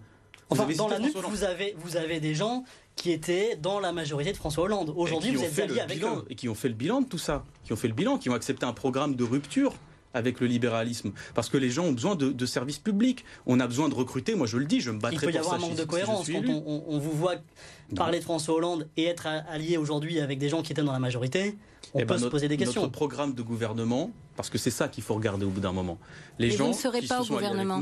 Enfin, 0.50 0.68
dans 0.78 0.88
la 0.88 1.00
nuque, 1.00 1.16
vous 1.16 1.44
avez, 1.44 1.76
vous 1.80 1.98
avez 1.98 2.20
des 2.20 2.36
gens 2.36 2.64
qui 2.96 3.12
étaient 3.12 3.56
dans 3.56 3.80
la 3.80 3.92
majorité 3.92 4.32
de 4.32 4.38
François 4.38 4.66
Hollande. 4.66 4.94
Aujourd'hui, 4.96 5.36
vous 5.36 5.44
êtes 5.44 5.60
alliés 5.60 5.80
avec 5.80 6.04
eux. 6.04 6.26
Et 6.30 6.36
qui 6.36 6.50
ont 6.50 6.56
fait 6.56 6.68
le 6.68 6.76
bilan 6.76 7.02
de 7.02 7.08
tout 7.08 7.18
ça. 7.18 7.44
Qui 7.64 7.74
ont 7.74 7.76
fait 7.76 7.88
le 7.88 7.94
bilan, 7.94 8.18
qui 8.18 8.30
ont 8.30 8.36
accepté 8.36 8.66
un 8.66 8.74
programme 8.74 9.16
de 9.16 9.24
rupture 9.24 9.74
avec 10.14 10.40
le 10.40 10.48
libéralisme. 10.48 11.12
Parce 11.34 11.50
que 11.50 11.58
les 11.58 11.70
gens 11.70 11.86
ont 11.86 11.92
besoin 11.92 12.16
de, 12.16 12.46
services 12.46 12.80
publics. 12.80 13.26
On 13.46 13.60
a 13.60 13.68
besoin 13.68 13.90
de 13.90 13.96
recruter. 13.96 14.36
Moi, 14.36 14.48
je 14.48 14.58
le 14.58 14.66
dis, 14.66 14.82
je 14.82 14.92
me 14.92 15.00
battrai 15.00 15.16
pour 15.16 15.22
ça. 15.22 15.28
Il 15.28 15.32
peut 15.32 15.36
y 15.36 15.40
avoir 15.40 15.56
un 15.56 15.60
manque 15.60 15.76
de 15.76 15.84
cohérence 15.84 16.30
quand 16.30 16.44
on, 16.48 17.00
vous 17.00 17.12
voit 17.12 17.36
parler 17.96 18.20
de 18.20 18.24
François 18.24 18.56
Hollande 18.56 18.88
et 18.98 19.06
être 19.06 19.28
allié 19.28 19.78
aujourd'hui 19.78 20.20
avec 20.20 20.40
des 20.40 20.50
gens 20.50 20.62
qui 20.62 20.72
étaient 20.72 20.84
dans 20.84 20.92
la 20.92 21.00
majorité. 21.00 21.58
On 21.94 22.00
eh 22.00 22.06
peut 22.06 22.16
ben, 22.16 22.20
se 22.20 22.28
poser 22.28 22.48
des 22.48 22.58
questions. 22.58 22.82
Notre 22.82 22.94
programme 22.94 23.34
de 23.34 23.42
gouvernement, 23.42 24.12
parce 24.36 24.50
que 24.50 24.58
c'est 24.58 24.72
ça 24.72 24.88
qu'il 24.88 25.04
faut 25.04 25.14
regarder 25.14 25.46
au 25.46 25.50
bout 25.50 25.60
d'un 25.60 25.74
moment. 25.74 25.98
Les 26.40 26.50
gens 26.50 26.66
vous 26.66 26.72
ne 26.72 26.76
serez 26.76 27.02
pas 27.02 27.22
au 27.22 27.26
gouvernement. 27.26 27.82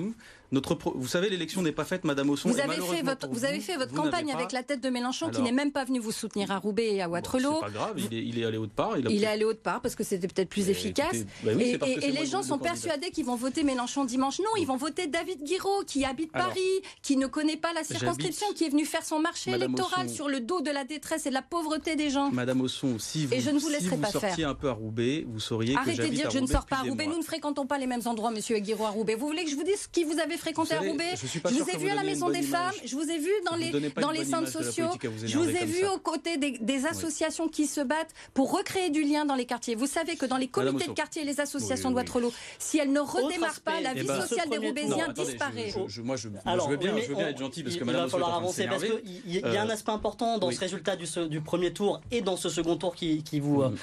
Notre 0.51 0.77
vous 0.95 1.07
savez, 1.07 1.29
l'élection 1.29 1.61
n'est 1.61 1.71
pas 1.71 1.85
faite, 1.85 2.03
Madame 2.03 2.29
Osson. 2.29 2.49
Vous 2.49 2.59
avez 2.59 2.75
fait 2.75 3.01
votre, 3.03 3.29
vous, 3.29 3.45
avez 3.45 3.61
fait 3.61 3.77
votre 3.77 3.93
campagne 3.93 4.31
avec 4.33 4.51
la 4.51 4.63
tête 4.63 4.81
de 4.81 4.89
Mélenchon, 4.89 5.29
qui 5.29 5.41
n'est 5.41 5.51
même 5.51 5.71
pas 5.71 5.85
venu 5.85 5.99
vous 5.99 6.11
soutenir 6.11 6.51
à 6.51 6.57
Roubaix 6.57 6.95
et 6.95 7.01
à 7.01 7.09
Waterloo. 7.09 7.55
c'est 7.55 7.61
pas 7.61 7.69
grave, 7.69 7.99
il 8.11 8.39
est, 8.39 8.45
allé 8.45 8.57
autre 8.57 8.73
part. 8.73 8.97
Il, 8.97 9.23
est 9.23 9.27
allé 9.27 9.45
autre 9.45 9.61
part 9.61 9.81
parce 9.81 9.95
que 9.95 10.03
c'était 10.03 10.27
peut-être 10.27 10.49
plus 10.49 10.69
efficace. 10.69 11.17
Bah 11.43 11.51
et, 11.53 12.11
les 12.11 12.25
gens 12.25 12.43
sont 12.43 12.57
persuadés 12.57 13.11
qu'ils 13.11 13.25
vont 13.25 13.35
voter 13.35 13.63
Mélenchon 13.63 14.03
dimanche. 14.03 14.39
Non, 14.39 14.55
ils 14.59 14.67
vont 14.67 14.77
voter 14.77 15.07
David 15.07 15.43
Guiraud, 15.43 15.83
qui 15.85 16.03
habite 16.03 16.31
Paris, 16.31 16.59
qui 17.01 17.17
ne 17.17 17.27
connaît 17.27 17.57
pas 17.57 17.71
la 17.73 17.83
circonscription, 17.83 18.47
qui 18.53 18.65
est 18.65 18.69
venu 18.69 18.85
faire 18.85 19.05
son 19.05 19.19
marché 19.19 19.51
électoral 19.51 20.09
sur 20.09 20.27
le 20.27 20.41
dos 20.41 20.61
de 20.61 20.71
la 20.71 20.83
détresse 20.83 21.25
et 21.25 21.29
de 21.29 21.33
la 21.33 21.41
pauvreté 21.41 21.95
des 21.95 22.09
gens. 22.09 22.29
Madame 22.31 22.61
Osson, 22.61 22.99
si 22.99 23.25
vous, 23.25 23.33
et 23.33 23.39
je 23.39 23.49
ne 23.49 23.59
vous, 23.59 23.69
si 23.69 23.87
vous 23.87 24.05
sortiez 24.05 24.43
un 24.43 24.55
peu 24.55 24.69
à 24.69 24.73
Roubaix, 24.73 25.25
vous 25.27 25.39
sauriez 25.39 25.75
Arrêtez 25.77 25.97
que 25.97 26.03
de 26.03 26.07
dire 26.09 26.27
que 26.27 26.33
je 26.33 26.39
ne 26.39 26.47
sors 26.47 26.65
pas 26.65 26.77
à 26.77 26.81
Roubaix. 26.81 27.07
Nous 27.07 27.17
ne 27.17 27.23
fréquentons 27.23 27.65
pas 27.65 27.77
les 27.77 27.87
mêmes 27.87 28.01
endroits, 28.05 28.31
monsieur 28.31 28.57
Aguirre, 28.57 28.81
à 28.81 28.89
Roubaix. 28.89 29.15
Vous 29.15 29.27
voulez 29.27 29.45
que 29.45 29.49
je 29.49 29.55
vous 29.55 29.63
dise 29.63 29.87
qui 29.91 30.03
vous 30.03 30.19
avez 30.19 30.37
fréquenté 30.41 30.73
à 30.73 30.79
Roubaix. 30.79 31.13
Je, 31.15 31.39
vous 31.63 31.69
ai 31.69 31.77
vu 31.77 31.89
à 31.89 31.95
la 31.95 32.03
Maison 32.03 32.29
des 32.29 32.41
Femmes, 32.41 32.73
je 32.83 32.95
vous 32.95 33.09
ai 33.09 33.17
vu 33.17 33.31
dans 33.45 33.55
les, 33.55 33.71
dans 34.01 34.11
les 34.11 34.25
centres 34.25 34.49
sociaux, 34.49 34.89
je 35.23 35.37
vous 35.37 35.49
ai 35.49 35.65
vu 35.65 35.85
aux 35.87 35.99
côtés 35.99 36.37
des, 36.37 36.81
associations 36.85 37.47
qui 37.47 37.67
se 37.67 37.79
battent 37.79 38.13
pour 38.33 38.51
recréer 38.51 38.89
du 38.89 39.03
lien 39.03 39.23
dans 39.23 39.35
les 39.35 39.45
quartiers. 39.45 39.75
Vous 39.75 39.85
savez 39.87 40.15
que 40.15 40.25
dans 40.25 40.37
les 40.37 40.47
comités 40.47 40.87
de 40.87 40.93
quartier 40.93 41.21
et 41.21 41.25
les 41.25 41.39
associations 41.39 41.91
de 41.91 41.95
Waterloo, 41.95 42.33
si 42.57 42.79
elles 42.79 42.91
ne 42.91 42.99
redémarrent 42.99 43.61
pas, 43.61 43.79
la 43.81 43.93
vie 43.93 44.01
eh 44.03 44.07
ben, 44.07 44.21
sociale 44.21 44.49
des 44.49 44.57
Roubaisiens 44.57 45.09
disparaît. 45.09 45.73
Moi, 46.03 46.15
je 46.17 46.27
veux 46.69 46.77
bien 46.77 46.97
être 46.97 47.37
gentil 47.37 47.63
parce 47.63 47.75
que 47.75 47.83
il 47.83 47.91
va 47.91 48.07
falloir 48.07 48.35
avancer 48.35 48.65
parce 48.67 48.83
qu'il 48.83 49.31
y 49.31 49.39
a 49.43 49.61
un 49.61 49.69
euh, 49.69 49.73
aspect 49.73 49.91
important 49.91 50.37
dans 50.39 50.51
ce 50.51 50.59
résultat 50.59 50.95
du 50.95 51.41
premier 51.41 51.71
tour 51.71 52.01
et 52.09 52.21
dans 52.21 52.37
ce 52.37 52.49
second 52.49 52.75
tour 52.77 52.95
qui 52.95 53.39
vous 53.39 53.61
mm 53.63 53.75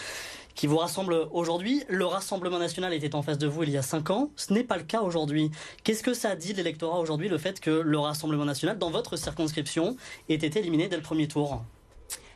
qui 0.59 0.67
vous 0.67 0.79
rassemble 0.79 1.29
aujourd'hui. 1.31 1.85
Le 1.89 2.05
Rassemblement 2.05 2.59
national 2.59 2.93
était 2.93 3.15
en 3.15 3.23
face 3.23 3.39
de 3.39 3.47
vous 3.47 3.63
il 3.63 3.71
y 3.71 3.77
a 3.77 3.83
cinq 3.83 4.11
ans. 4.11 4.33
Ce 4.35 4.53
n'est 4.53 4.65
pas 4.65 4.77
le 4.77 4.83
cas 4.83 5.03
aujourd'hui. 5.03 5.53
Qu'est-ce 5.85 6.03
que 6.03 6.15
ça 6.15 6.35
dit 6.35 6.53
l'électorat 6.53 6.99
aujourd'hui, 6.99 7.29
le 7.29 7.39
fait 7.39 7.61
que 7.61 7.71
le 7.71 7.99
Rassemblement 8.01 8.45
national, 8.45 8.77
dans 8.77 8.91
votre 8.91 9.17
circonscription, 9.17 9.97
ait 10.29 10.35
été 10.35 10.59
éliminé 10.59 10.89
dès 10.89 10.97
le 10.97 11.03
premier 11.03 11.29
tour? 11.29 11.63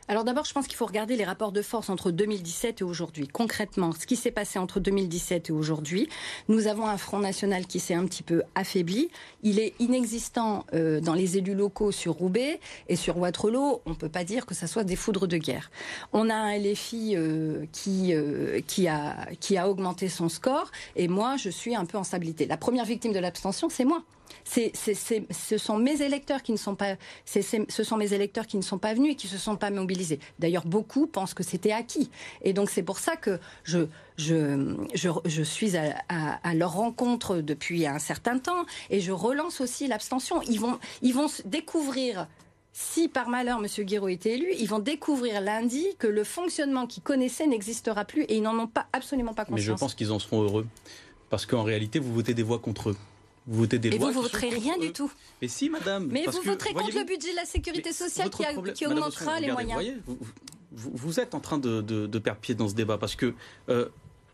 Alors 0.07 0.25
d'abord, 0.25 0.43
je 0.43 0.53
pense 0.53 0.67
qu'il 0.67 0.75
faut 0.75 0.85
regarder 0.85 1.15
les 1.15 1.23
rapports 1.23 1.53
de 1.53 1.61
force 1.61 1.89
entre 1.89 2.11
2017 2.11 2.81
et 2.81 2.83
aujourd'hui. 2.83 3.27
Concrètement, 3.27 3.93
ce 3.93 4.05
qui 4.05 4.17
s'est 4.17 4.31
passé 4.31 4.59
entre 4.59 4.79
2017 4.81 5.49
et 5.49 5.53
aujourd'hui, 5.53 6.09
nous 6.49 6.67
avons 6.67 6.87
un 6.87 6.97
Front 6.97 7.19
National 7.19 7.65
qui 7.65 7.79
s'est 7.79 7.93
un 7.93 8.05
petit 8.05 8.23
peu 8.23 8.43
affaibli. 8.53 9.09
Il 9.43 9.59
est 9.59 9.73
inexistant 9.79 10.65
euh, 10.73 10.99
dans 10.99 11.13
les 11.13 11.37
élus 11.37 11.55
locaux 11.55 11.91
sur 11.91 12.13
Roubaix 12.13 12.59
et 12.89 12.97
sur 12.97 13.17
Waterloo. 13.17 13.81
On 13.85 13.91
ne 13.91 13.95
peut 13.95 14.09
pas 14.09 14.25
dire 14.25 14.45
que 14.45 14.53
ça 14.53 14.67
soit 14.67 14.83
des 14.83 14.97
foudres 14.97 15.27
de 15.27 15.37
guerre. 15.37 15.71
On 16.11 16.29
a 16.29 16.35
un 16.35 16.57
LFI 16.57 17.15
euh, 17.15 17.65
euh, 17.87 18.61
qui 18.67 18.87
a 18.87 19.69
augmenté 19.69 20.09
son 20.09 20.27
score 20.27 20.69
et 20.97 21.07
moi, 21.07 21.37
je 21.37 21.49
suis 21.49 21.75
un 21.75 21.85
peu 21.85 21.97
en 21.97 22.03
stabilité. 22.03 22.45
La 22.45 22.57
première 22.57 22.85
victime 22.85 23.13
de 23.13 23.19
l'abstention, 23.19 23.69
c'est 23.69 23.85
moi 23.85 24.03
ce 24.43 25.57
sont 25.57 25.77
mes 25.77 26.01
électeurs 26.01 26.43
qui 26.43 26.51
ne 26.51 26.57
sont 26.57 26.75
pas, 26.75 26.95
ce 27.25 27.83
sont 27.83 27.97
mes 27.97 28.13
électeurs 28.13 28.47
qui 28.47 28.57
ne 28.57 28.61
sont 28.61 28.77
pas 28.77 28.93
venus 28.93 29.13
et 29.13 29.15
qui 29.15 29.27
se 29.27 29.37
sont 29.37 29.55
pas 29.55 29.69
mobilisés. 29.69 30.19
D'ailleurs, 30.39 30.65
beaucoup 30.65 31.07
pensent 31.07 31.33
que 31.33 31.43
c'était 31.43 31.71
acquis. 31.71 32.09
Et 32.41 32.53
donc 32.53 32.69
c'est 32.69 32.83
pour 32.83 32.99
ça 32.99 33.15
que 33.15 33.39
je, 33.63 33.87
je, 34.17 34.73
je, 34.93 35.43
suis 35.43 35.75
à, 35.77 36.53
leur 36.53 36.73
rencontre 36.73 37.37
depuis 37.37 37.85
un 37.87 37.99
certain 37.99 38.39
temps 38.39 38.65
et 38.89 38.99
je 38.99 39.11
relance 39.11 39.61
aussi 39.61 39.87
l'abstention. 39.87 40.41
Ils 40.43 40.59
vont, 40.59 40.79
ils 41.01 41.13
vont 41.13 41.27
découvrir 41.45 42.27
si 42.73 43.07
par 43.07 43.29
malheur 43.29 43.59
M. 43.59 43.85
Guiraud 43.85 44.07
était 44.07 44.31
élu, 44.31 44.47
ils 44.57 44.67
vont 44.67 44.79
découvrir 44.79 45.41
lundi 45.41 45.85
que 45.99 46.07
le 46.07 46.23
fonctionnement 46.23 46.87
qu'ils 46.87 47.03
connaissaient 47.03 47.45
n'existera 47.45 48.03
plus 48.03 48.23
et 48.23 48.37
ils 48.37 48.41
n'en 48.41 48.57
ont 48.57 48.67
pas 48.67 48.87
absolument 48.93 49.35
pas 49.35 49.45
conscience. 49.45 49.67
Mais 49.67 49.73
je 49.73 49.79
pense 49.79 49.93
qu'ils 49.93 50.11
en 50.11 50.19
seront 50.19 50.41
heureux. 50.41 50.65
Parce 51.29 51.45
qu'en 51.45 51.63
réalité, 51.63 51.99
vous 51.99 52.13
votez 52.13 52.33
des 52.33 52.43
voix 52.43 52.59
contre 52.59 52.89
eux. 52.89 52.97
Vous 53.47 53.59
votez 53.59 53.79
des 53.79 53.89
lois. 53.89 54.09
Et 54.09 54.13
vous 54.13 54.19
ne 54.19 54.23
voterez 54.23 54.49
rien 54.49 54.77
du 54.77 54.91
tout. 54.91 55.11
Mais 55.41 55.47
si, 55.47 55.69
madame. 55.69 56.07
Mais 56.11 56.25
vous 56.25 56.41
voterez 56.41 56.73
contre 56.73 56.95
le 56.95 57.05
budget 57.05 57.31
de 57.31 57.35
la 57.35 57.45
sécurité 57.45 57.91
sociale 57.91 58.29
qui, 58.29 58.85
augmentera 58.85 59.39
les 59.39 59.51
moyens. 59.51 59.97
vous, 60.71 61.19
êtes 61.19 61.35
en 61.35 61.39
train 61.39 61.57
de, 61.57 62.19
perdre 62.19 62.39
pied 62.39 62.55
dans 62.55 62.69
ce 62.69 62.75
débat 62.75 62.97
parce 62.97 63.15
que. 63.15 63.33
Euh, 63.69 63.89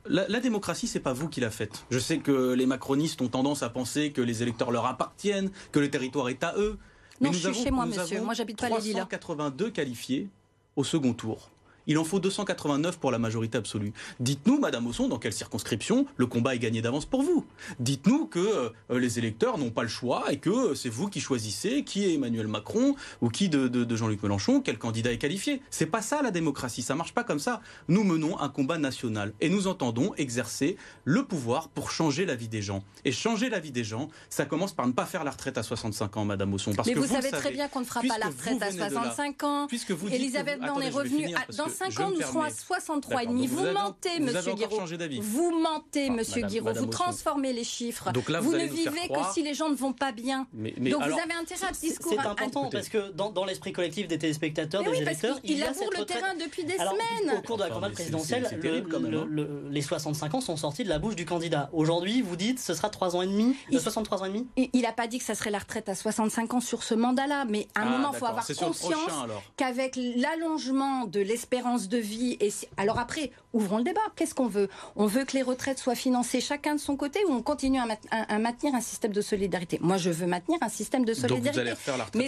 la, 0.05 0.27
la, 0.27 0.39
démocratie, 0.39 0.87
c'est 0.87 1.01
pas 1.01 1.13
vous 1.13 1.27
qui 1.27 1.41
la 1.41 1.51
faites. 1.51 1.85
Je 1.91 1.99
sais 1.99 2.19
que 2.19 2.53
les 2.53 2.65
macronistes 2.65 3.21
ont 3.21 3.27
tendance 3.27 3.63
à 3.63 3.69
penser 3.69 4.11
que 4.11 4.21
les 4.21 4.41
électeurs 4.41 4.71
leur 4.71 4.85
appartiennent, 4.85 5.51
que 5.71 5.79
le 5.79 5.91
territoire 5.91 6.29
est 6.29 6.43
à 6.43 6.55
eux. 6.57 6.79
Mais 7.19 7.27
non, 7.27 7.33
je 7.33 7.51
suis 7.51 7.63
chez 7.65 7.69
moi, 7.69 7.85
monsieur. 7.85 8.21
Moi, 8.21 8.33
j'habite 8.33 8.59
pas 8.59 8.69
les 8.69 8.79
villes. 8.79 8.93
382 8.93 9.69
qualifiés 9.71 10.29
au 10.75 10.83
second 10.83 11.13
tour. 11.13 11.51
Il 11.87 11.97
en 11.97 12.03
faut 12.03 12.19
289 12.19 12.99
pour 12.99 13.11
la 13.11 13.19
majorité 13.19 13.57
absolue. 13.57 13.93
Dites-nous, 14.19 14.59
Madame 14.59 14.87
Osson, 14.87 15.07
dans 15.07 15.19
quelle 15.19 15.33
circonscription 15.33 16.05
le 16.17 16.27
combat 16.27 16.55
est 16.55 16.59
gagné 16.59 16.81
d'avance 16.81 17.05
pour 17.05 17.23
vous 17.23 17.45
Dites-nous 17.79 18.27
que 18.27 18.39
euh, 18.39 18.99
les 18.99 19.19
électeurs 19.19 19.57
n'ont 19.57 19.71
pas 19.71 19.83
le 19.83 19.89
choix 19.89 20.25
et 20.31 20.37
que 20.37 20.73
c'est 20.75 20.89
vous 20.89 21.09
qui 21.09 21.19
choisissez 21.19 21.83
qui 21.83 22.05
est 22.05 22.13
Emmanuel 22.13 22.47
Macron 22.47 22.95
ou 23.21 23.29
qui 23.29 23.49
de, 23.49 23.95
Jean-Luc 23.95 24.21
Mélenchon, 24.23 24.61
quel 24.61 24.77
candidat 24.77 25.11
est 25.11 25.17
qualifié. 25.17 25.61
C'est 25.69 25.85
pas 25.85 26.01
ça 26.01 26.21
la 26.21 26.31
démocratie, 26.31 26.81
ça 26.81 26.95
marche 26.95 27.13
pas 27.13 27.23
comme 27.23 27.39
ça. 27.39 27.61
Nous 27.87 28.03
menons 28.03 28.39
un 28.39 28.49
combat 28.49 28.77
national 28.77 29.33
et 29.41 29.49
nous 29.49 29.67
entendons 29.67 30.13
exercer 30.15 30.77
le 31.05 31.25
pouvoir 31.25 31.69
pour 31.69 31.91
changer 31.91 32.25
la 32.25 32.35
vie 32.35 32.47
des 32.47 32.61
gens. 32.61 32.83
Et 33.05 33.11
changer 33.11 33.49
la 33.49 33.59
vie 33.59 33.71
des 33.71 33.83
gens, 33.83 34.09
ça 34.29 34.45
commence 34.45 34.73
par 34.73 34.87
ne 34.87 34.91
pas 34.91 35.05
faire 35.05 35.23
la 35.23 35.31
retraite 35.31 35.57
à 35.57 35.63
65 35.63 36.17
ans, 36.17 36.25
Madame 36.25 36.53
Osson. 36.53 36.73
Parce 36.73 36.87
Mais 36.87 36.93
vous, 36.93 37.07
savez 37.07 37.31
très 37.31 37.51
bien 37.51 37.67
qu'on 37.67 37.81
ne 37.81 37.85
fera 37.85 38.01
pas 38.01 38.17
la 38.17 38.27
retraite 38.27 38.61
à 38.61 38.71
65 38.71 39.43
ans. 39.43 39.67
Puisque 39.67 39.91
vous 39.91 40.07
Elisabeth 40.09 40.59
est 40.61 40.89
revenue 40.89 41.33
dans 41.57 41.69
5 41.79 41.99
ans, 42.01 42.11
nous 42.11 42.21
serons 42.21 42.41
à 42.41 42.49
63,5. 42.49 43.47
Vous, 43.47 43.55
vous 43.55 43.71
mentez, 43.71 44.19
Monsieur 44.19 44.53
Guiraud. 44.53 44.81
Vous 45.21 45.51
mentez, 45.51 46.07
ah, 46.09 46.13
Monsieur 46.13 46.41
Guiraud. 46.41 46.73
Vous 46.73 46.87
transformez 46.87 47.53
les 47.53 47.63
chiffres. 47.63 48.11
Donc 48.11 48.29
là, 48.29 48.41
vous, 48.41 48.51
ne 48.51 48.65
vivez 48.65 49.07
que 49.07 49.33
si 49.33 49.43
les 49.43 49.53
gens 49.53 49.69
ne 49.69 49.75
vont 49.75 49.93
pas 49.93 50.11
bien. 50.11 50.47
Donc 50.53 51.03
vous 51.03 51.19
avez 51.19 51.33
intérêt 51.39 51.67
à 51.69 51.73
ce 51.73 51.79
discours. 51.79 52.11
C'est 52.11 52.27
important 52.27 52.69
parce 52.69 52.89
que 52.89 53.11
dans, 53.11 53.45
l'esprit 53.45 53.71
collectif 53.71 54.07
des 54.07 54.17
téléspectateurs, 54.17 54.83
des 54.83 55.01
électeurs, 55.01 55.39
il 55.43 55.59
laboure 55.59 55.89
le 55.97 56.05
terrain 56.05 56.35
depuis 56.35 56.65
des 56.65 56.73
semaines. 56.73 57.37
Au 57.37 57.41
cours 57.41 57.57
de 57.57 57.63
la 57.63 57.69
campagne 57.69 57.93
présidentielle, 57.93 58.47
hein. 58.51 59.27
les 59.69 59.81
65 59.81 60.33
ans 60.35 60.41
sont 60.41 60.57
sortis 60.57 60.83
de 60.83 60.89
la 60.89 60.99
bouche 60.99 61.15
du 61.15 61.25
candidat. 61.25 61.69
Aujourd'hui, 61.71 62.21
vous 62.21 62.35
dites 62.35 62.59
ce 62.59 62.73
sera 62.73 62.89
3 62.89 63.15
ans 63.15 63.21
et 63.21 63.27
demi, 63.27 63.55
63 63.71 64.21
ans 64.21 64.25
et 64.25 64.29
demi? 64.29 64.47
Il 64.73 64.81
n'a 64.81 64.91
pas 64.91 65.07
dit 65.07 65.19
que 65.19 65.23
ça 65.23 65.35
serait 65.35 65.51
la 65.51 65.59
retraite 65.59 65.87
à 65.87 65.95
65 65.95 66.53
ans 66.55 66.59
sur 66.59 66.83
ce 66.83 66.93
mandat-là, 66.93 67.45
mais 67.45 67.67
à 67.75 67.81
un 67.81 67.87
ah, 67.87 67.89
moment, 67.89 68.11
il 68.13 68.17
faut 68.17 68.25
avoir 68.25 68.45
conscience 68.45 69.11
qu'avec 69.55 69.95
l'allongement 69.95 71.05
de 71.05 71.21
l'espérance 71.21 71.58
de 71.87 71.97
vie 71.97 72.37
et 72.39 72.51
alors 72.77 72.99
après, 72.99 73.31
ouvrons 73.53 73.77
le 73.77 73.83
débat. 73.83 74.01
Qu'est-ce 74.15 74.33
qu'on 74.33 74.47
veut? 74.47 74.69
On 74.95 75.05
veut 75.05 75.25
que 75.25 75.33
les 75.33 75.41
retraites 75.41 75.79
soient 75.79 75.95
financées 75.95 76.41
chacun 76.41 76.75
de 76.75 76.79
son 76.79 76.95
côté 76.95 77.19
ou 77.27 77.31
on 77.31 77.41
continue 77.41 77.79
à, 77.79 78.39
maintenir 78.39 78.75
un 78.75 78.81
système 78.81 79.11
de 79.11 79.21
solidarité? 79.21 79.77
Moi, 79.81 79.97
je 79.97 80.09
veux 80.09 80.27
maintenir 80.27 80.57
un 80.61 80.69
système 80.69 81.05
de 81.05 81.13
solidarité. 81.13 81.73
mais, 82.15 82.27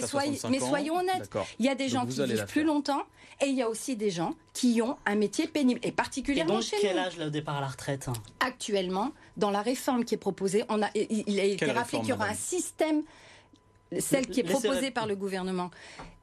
mais 0.50 0.60
soyons 0.60 0.96
honnêtes. 0.96 1.30
Il 1.58 1.66
y 1.66 1.68
a 1.68 1.74
des 1.74 1.88
gens 1.88 2.06
qui 2.06 2.22
vivent 2.24 2.46
plus 2.46 2.64
longtemps 2.64 3.02
et 3.40 3.46
il 3.46 3.56
y 3.56 3.62
a 3.62 3.68
aussi 3.68 3.96
des 3.96 4.10
gens 4.10 4.34
qui 4.52 4.80
ont 4.82 4.96
un 5.06 5.14
métier 5.14 5.48
pénible 5.48 5.80
et 5.82 5.92
particulièrement 5.92 6.60
et 6.60 6.62
donc, 6.62 6.80
quel 6.80 6.98
âge 6.98 7.16
le 7.16 7.30
départ 7.30 7.56
à 7.56 7.60
la 7.62 7.68
retraite? 7.68 8.08
Actuellement, 8.40 9.12
dans 9.36 9.50
la 9.50 9.62
réforme 9.62 10.04
qui 10.04 10.14
est 10.14 10.18
proposée, 10.18 10.64
on 10.68 10.82
a, 10.82 10.88
il 10.94 11.40
a 11.40 11.44
été 11.44 11.70
rappelé 11.70 12.00
qu'il 12.00 12.10
y 12.10 12.12
aura 12.12 12.26
un 12.26 12.34
système 12.34 13.02
celle 13.98 14.26
qui 14.26 14.40
est 14.40 14.44
proposée 14.44 14.90
par 14.90 15.06
le 15.06 15.16
gouvernement 15.16 15.70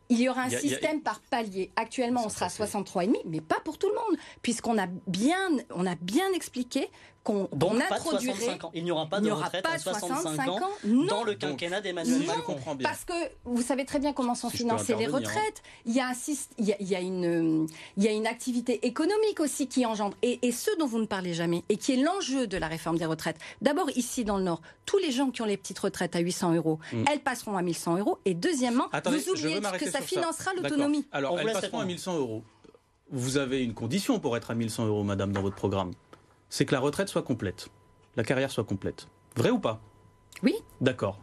il 0.10 0.20
y 0.20 0.28
aura 0.30 0.44
un 0.44 0.50
système 0.50 1.02
par 1.02 1.20
palier. 1.22 1.72
Actuellement, 1.76 2.24
on 2.26 2.30
sera 2.30 2.46
à 2.46 2.50
63,5, 2.50 3.22
mais 3.26 3.42
pas 3.42 3.60
pour 3.64 3.78
tout 3.78 3.88
le 3.88 3.96
monde, 3.96 4.20
puisqu'on 4.42 4.78
a 4.78 4.88
bien, 5.08 5.38
on 5.74 5.86
a 5.86 5.96
bien 5.96 6.32
expliqué 6.34 6.90
qu'on 7.24 7.48
introduirait. 7.92 8.58
Il 8.74 8.84
n'y 8.84 8.92
aura 8.92 9.08
pas 9.08 9.20
de 9.20 9.30
retraite 9.30 9.66
à 9.66 9.78
65, 9.78 10.50
ans, 10.50 10.60
dans 11.08 11.24
le 11.24 11.36
quinquennat 11.36 11.82
d'Emmanuel 11.82 12.26
Macron. 12.26 12.58
Parce 12.82 13.06
que 13.06 13.14
vous 13.46 13.62
savez 13.62 13.86
très 13.86 14.00
bien 14.00 14.14
comment 14.14 14.36
sont 14.36 14.50
financées 14.50 14.96
les 14.96 15.08
retraites. 15.08 15.62
Il 15.86 15.94
y, 15.94 16.00
a 16.00 16.12
il, 16.58 16.88
y 16.88 16.96
a, 16.96 17.00
une, 17.00 17.68
il 17.98 18.04
y 18.04 18.08
a 18.08 18.12
une 18.12 18.28
activité 18.28 18.86
économique 18.86 19.40
aussi 19.40 19.68
qui 19.68 19.86
engendre. 19.86 20.16
Et, 20.22 20.40
et 20.48 20.52
ce 20.52 20.72
dont 20.78 20.88
vous 20.88 21.00
ne 21.00 21.06
parlez 21.06 21.34
jamais, 21.34 21.64
et 21.70 21.78
qui 21.78 21.94
est 21.94 22.04
l'enjeu 22.04 22.48
de 22.48 22.58
la 22.58 22.68
réforme 22.68 22.98
des 22.98 23.06
retraites. 23.06 23.38
D'abord, 23.62 23.90
ici 23.96 24.24
dans 24.24 24.38
le 24.38 24.44
Nord, 24.44 24.62
tous 24.86 24.98
les 24.98 25.12
gens 25.12 25.30
qui 25.30 25.42
ont 25.42 25.46
les 25.46 25.58
petites 25.58 25.80
retraites 25.80 26.16
à 26.16 26.20
800 26.20 26.56
euros, 26.56 26.80
mm. 26.92 27.06
elles 27.12 27.20
passeront 27.20 27.58
à 27.58 27.62
1100 27.62 27.98
euros. 27.98 28.18
Et 28.26 28.34
deuxièmement, 28.34 28.90
vous 29.06 29.30
oubliez 29.30 29.62
que 29.62 29.90
ça 29.90 29.99
financera 30.02 30.54
l'autonomie. 30.54 31.06
Alors, 31.12 31.40
elles 31.40 31.52
passeront 31.52 31.80
à 31.80 31.86
1100 31.86 32.18
euros. 32.18 32.44
Vous 33.12 33.38
avez 33.38 33.64
une 33.64 33.74
condition 33.74 34.20
pour 34.20 34.38
être 34.38 34.52
à 34.52 34.56
1100 34.56 34.86
euros, 34.86 35.04
madame, 35.04 35.32
dans 35.32 35.42
votre 35.42 35.56
programme 35.56 35.92
c'est 36.50 36.66
que 36.66 36.74
la 36.74 36.80
retraite 36.80 37.10
soit 37.10 37.22
complète, 37.22 37.70
la 38.16 38.24
carrière 38.24 38.52
soit 38.52 38.64
complète. 38.64 39.08
Vrai 39.36 39.52
ou 39.52 39.60
pas? 39.60 39.80
Oui. 40.44 40.56
D'accord. 40.82 41.20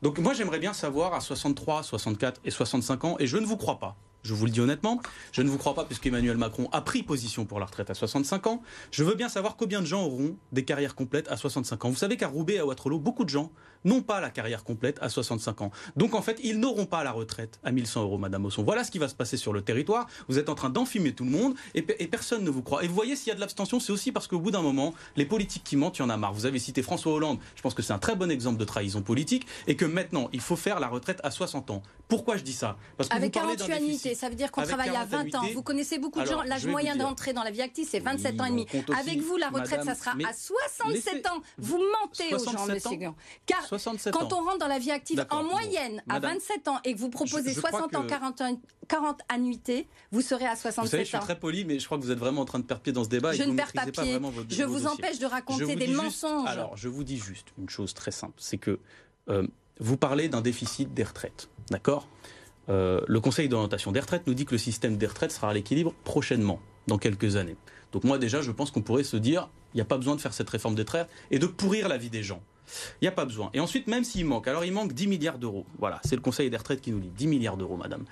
Donc 0.00 0.18
moi 0.18 0.32
j'aimerais 0.34 0.58
bien 0.58 0.72
savoir 0.72 1.14
à 1.14 1.20
63, 1.20 1.82
64 1.82 2.40
et 2.44 2.50
65 2.50 3.04
ans, 3.04 3.16
et 3.18 3.26
je 3.26 3.36
ne 3.36 3.46
vous 3.46 3.56
crois 3.56 3.78
pas, 3.78 3.96
je 4.22 4.34
vous 4.34 4.44
le 4.44 4.50
dis 4.50 4.60
honnêtement, 4.60 5.00
je 5.32 5.42
ne 5.42 5.48
vous 5.48 5.58
crois 5.58 5.74
pas 5.74 5.84
puisqu'Emmanuel 5.84 6.36
Macron 6.36 6.68
a 6.72 6.80
pris 6.80 7.02
position 7.02 7.44
pour 7.44 7.58
la 7.58 7.66
retraite 7.66 7.90
à 7.90 7.94
65 7.94 8.46
ans. 8.46 8.62
Je 8.90 9.04
veux 9.04 9.14
bien 9.14 9.28
savoir 9.28 9.56
combien 9.56 9.80
de 9.80 9.86
gens 9.86 10.04
auront 10.04 10.36
des 10.52 10.64
carrières 10.64 10.94
complètes 10.94 11.28
à 11.30 11.36
65 11.36 11.84
ans. 11.84 11.90
Vous 11.90 11.96
savez 11.96 12.16
qu'à 12.16 12.28
Roubaix 12.28 12.54
et 12.54 12.58
à 12.60 12.66
Waterloo, 12.66 12.98
beaucoup 12.98 13.24
de 13.24 13.30
gens 13.30 13.50
n'ont 13.84 14.02
pas 14.02 14.20
la 14.20 14.30
carrière 14.30 14.64
complète 14.64 14.98
à 15.00 15.08
65 15.08 15.60
ans. 15.62 15.70
Donc 15.96 16.14
en 16.14 16.22
fait, 16.22 16.38
ils 16.42 16.58
n'auront 16.58 16.86
pas 16.86 17.02
la 17.04 17.12
retraite 17.12 17.58
à 17.64 17.72
1100 17.72 18.02
euros, 18.02 18.18
Madame 18.18 18.44
Osson. 18.44 18.62
Voilà 18.62 18.84
ce 18.84 18.90
qui 18.90 18.98
va 18.98 19.08
se 19.08 19.14
passer 19.14 19.36
sur 19.36 19.52
le 19.52 19.62
territoire. 19.62 20.06
Vous 20.28 20.38
êtes 20.38 20.48
en 20.48 20.54
train 20.54 20.70
d'enfumer 20.70 21.12
tout 21.12 21.24
le 21.24 21.30
monde 21.30 21.54
et, 21.74 21.82
personne 21.82 22.44
ne 22.44 22.50
vous 22.50 22.62
croit. 22.62 22.84
Et 22.84 22.88
vous 22.88 22.94
voyez, 22.94 23.16
s'il 23.16 23.28
y 23.28 23.32
a 23.32 23.34
de 23.34 23.40
l'abstention, 23.40 23.80
c'est 23.80 23.92
aussi 23.92 24.12
parce 24.12 24.26
qu'au 24.26 24.38
bout 24.38 24.50
d'un 24.50 24.62
moment, 24.62 24.94
les 25.16 25.24
politiques 25.24 25.64
qui 25.64 25.76
mentent, 25.76 25.98
il 25.98 26.02
y 26.02 26.04
en 26.04 26.10
a 26.10 26.16
marre. 26.16 26.32
Vous 26.32 26.46
avez 26.46 26.58
cité 26.58 26.82
François 26.82 27.12
Hollande. 27.12 27.38
Je 27.56 27.62
pense 27.62 27.74
que 27.74 27.82
c'est 27.82 27.92
un 27.92 27.98
très 27.98 28.14
bon 28.14 28.30
exemple 28.30 28.58
de 28.58 28.64
trahison 28.64 29.02
politique 29.02 29.46
et 29.66 29.76
que 29.76 29.84
maintenant, 29.84 30.28
il 30.32 30.40
faut 30.40 30.56
faire 30.56 30.78
la 30.78 30.88
retraite 30.88 31.20
à 31.24 31.30
60 31.30 31.70
ans. 31.70 31.82
Pourquoi 32.08 32.36
je 32.36 32.42
dis 32.42 32.52
ça? 32.52 32.76
Parce 32.96 33.08
que 33.08 33.16
Avec 33.16 33.34
vous 33.34 33.40
parlez 33.40 33.56
d'un 33.56 33.66
déficit. 33.66 34.11
Ça 34.14 34.28
veut 34.28 34.34
dire 34.34 34.50
qu'on 34.50 34.62
travaille 34.62 34.94
à 34.96 35.04
20 35.04 35.34
ans. 35.34 35.42
Vous 35.54 35.62
connaissez 35.62 35.98
beaucoup 35.98 36.20
de 36.20 36.26
gens. 36.26 36.42
L'âge 36.42 36.66
moyen 36.66 36.96
d'entrée 36.96 37.32
dans 37.32 37.42
la 37.42 37.50
vie 37.50 37.62
active, 37.62 37.86
c'est 37.88 38.00
27 38.00 38.40
ans 38.40 38.44
et 38.46 38.50
demi. 38.50 38.66
Avec 38.98 39.20
vous, 39.20 39.36
la 39.36 39.48
retraite, 39.48 39.84
ça 39.84 39.94
sera 39.94 40.12
à 40.12 40.32
67 40.32 41.26
ans. 41.28 41.42
Vous 41.58 41.78
mentez 41.78 42.34
aux 42.34 42.38
gens, 42.38 42.66
monsieur 42.66 42.96
Guillaume. 42.96 43.14
Car 43.46 43.68
quand 44.12 44.32
on 44.32 44.44
rentre 44.44 44.58
dans 44.58 44.68
la 44.68 44.78
vie 44.78 44.90
active 44.90 45.24
en 45.30 45.44
moyenne 45.44 46.02
à 46.08 46.20
27 46.20 46.68
ans 46.68 46.78
et 46.84 46.94
que 46.94 46.98
vous 46.98 47.10
proposez 47.10 47.52
60 47.52 47.94
ans, 47.96 48.06
40, 48.06 48.42
40 48.88 49.20
annuités, 49.28 49.88
vous 50.10 50.20
serez 50.20 50.46
à 50.46 50.56
67 50.56 50.82
vous 50.82 50.90
savez, 50.90 51.04
je 51.04 51.08
suis 51.08 51.18
très 51.18 51.38
poli, 51.38 51.64
mais 51.64 51.78
je 51.78 51.86
crois 51.86 51.98
que 51.98 52.02
vous 52.02 52.10
êtes 52.10 52.18
vraiment 52.18 52.42
en 52.42 52.44
train 52.44 52.58
de 52.58 52.64
perdre 52.64 52.82
pied 52.82 52.92
dans 52.92 53.04
ce 53.04 53.08
débat. 53.08 53.32
Je 53.32 53.42
ne 53.42 53.54
perds 53.54 53.72
pas 53.72 53.86
pied. 53.86 54.18
je 54.48 54.62
vous 54.64 54.86
empêche 54.86 55.18
de 55.18 55.26
raconter 55.26 55.76
des 55.76 55.88
mensonges. 55.88 56.48
alors, 56.48 56.76
je 56.76 56.88
vous 56.88 57.04
dis 57.04 57.18
juste 57.18 57.48
une 57.58 57.68
chose 57.68 57.94
très 57.94 58.10
simple, 58.10 58.34
c'est 58.38 58.58
que 58.58 58.78
euh, 59.28 59.46
vous 59.78 59.96
parlez 59.96 60.28
d'un 60.28 60.40
déficit 60.40 60.92
des 60.94 61.04
retraites, 61.04 61.48
d'accord? 61.70 62.08
Euh, 62.68 63.00
Le 63.06 63.20
Conseil 63.20 63.48
d'orientation 63.48 63.92
des 63.92 64.00
retraites 64.00 64.26
nous 64.26 64.34
dit 64.34 64.44
que 64.44 64.52
le 64.52 64.58
système 64.58 64.96
des 64.96 65.06
retraites 65.06 65.32
sera 65.32 65.50
à 65.50 65.54
l'équilibre 65.54 65.94
prochainement, 66.04 66.60
dans 66.86 66.98
quelques 66.98 67.36
années. 67.36 67.56
Donc 67.92 68.04
moi 68.04 68.18
déjà, 68.18 68.42
je 68.42 68.50
pense 68.50 68.70
qu'on 68.70 68.82
pourrait 68.82 69.04
se 69.04 69.16
dire, 69.16 69.48
il 69.74 69.78
n'y 69.78 69.82
a 69.82 69.86
pas 69.86 69.98
besoin 69.98 70.16
de 70.16 70.20
faire 70.20 70.34
cette 70.34 70.48
réforme 70.48 70.74
des 70.74 70.82
retraites 70.82 71.08
et 71.30 71.38
de 71.38 71.46
pourrir 71.46 71.88
la 71.88 71.98
vie 71.98 72.10
des 72.10 72.22
gens. 72.22 72.42
Il 73.00 73.04
n'y 73.04 73.08
a 73.08 73.12
pas 73.12 73.24
besoin. 73.24 73.50
Et 73.54 73.60
ensuite, 73.60 73.86
même 73.86 74.04
s'il 74.04 74.24
manque, 74.24 74.48
alors 74.48 74.64
il 74.64 74.72
manque 74.72 74.92
10 74.92 75.06
milliards 75.06 75.38
d'euros. 75.38 75.66
Voilà, 75.78 76.00
c'est 76.04 76.16
le 76.16 76.22
Conseil 76.22 76.48
des 76.48 76.56
retraites 76.56 76.80
qui 76.80 76.92
nous 76.92 77.00
dit 77.00 77.10
10 77.10 77.26
milliards 77.26 77.56
d'euros, 77.56 77.76
madame. 77.76 78.04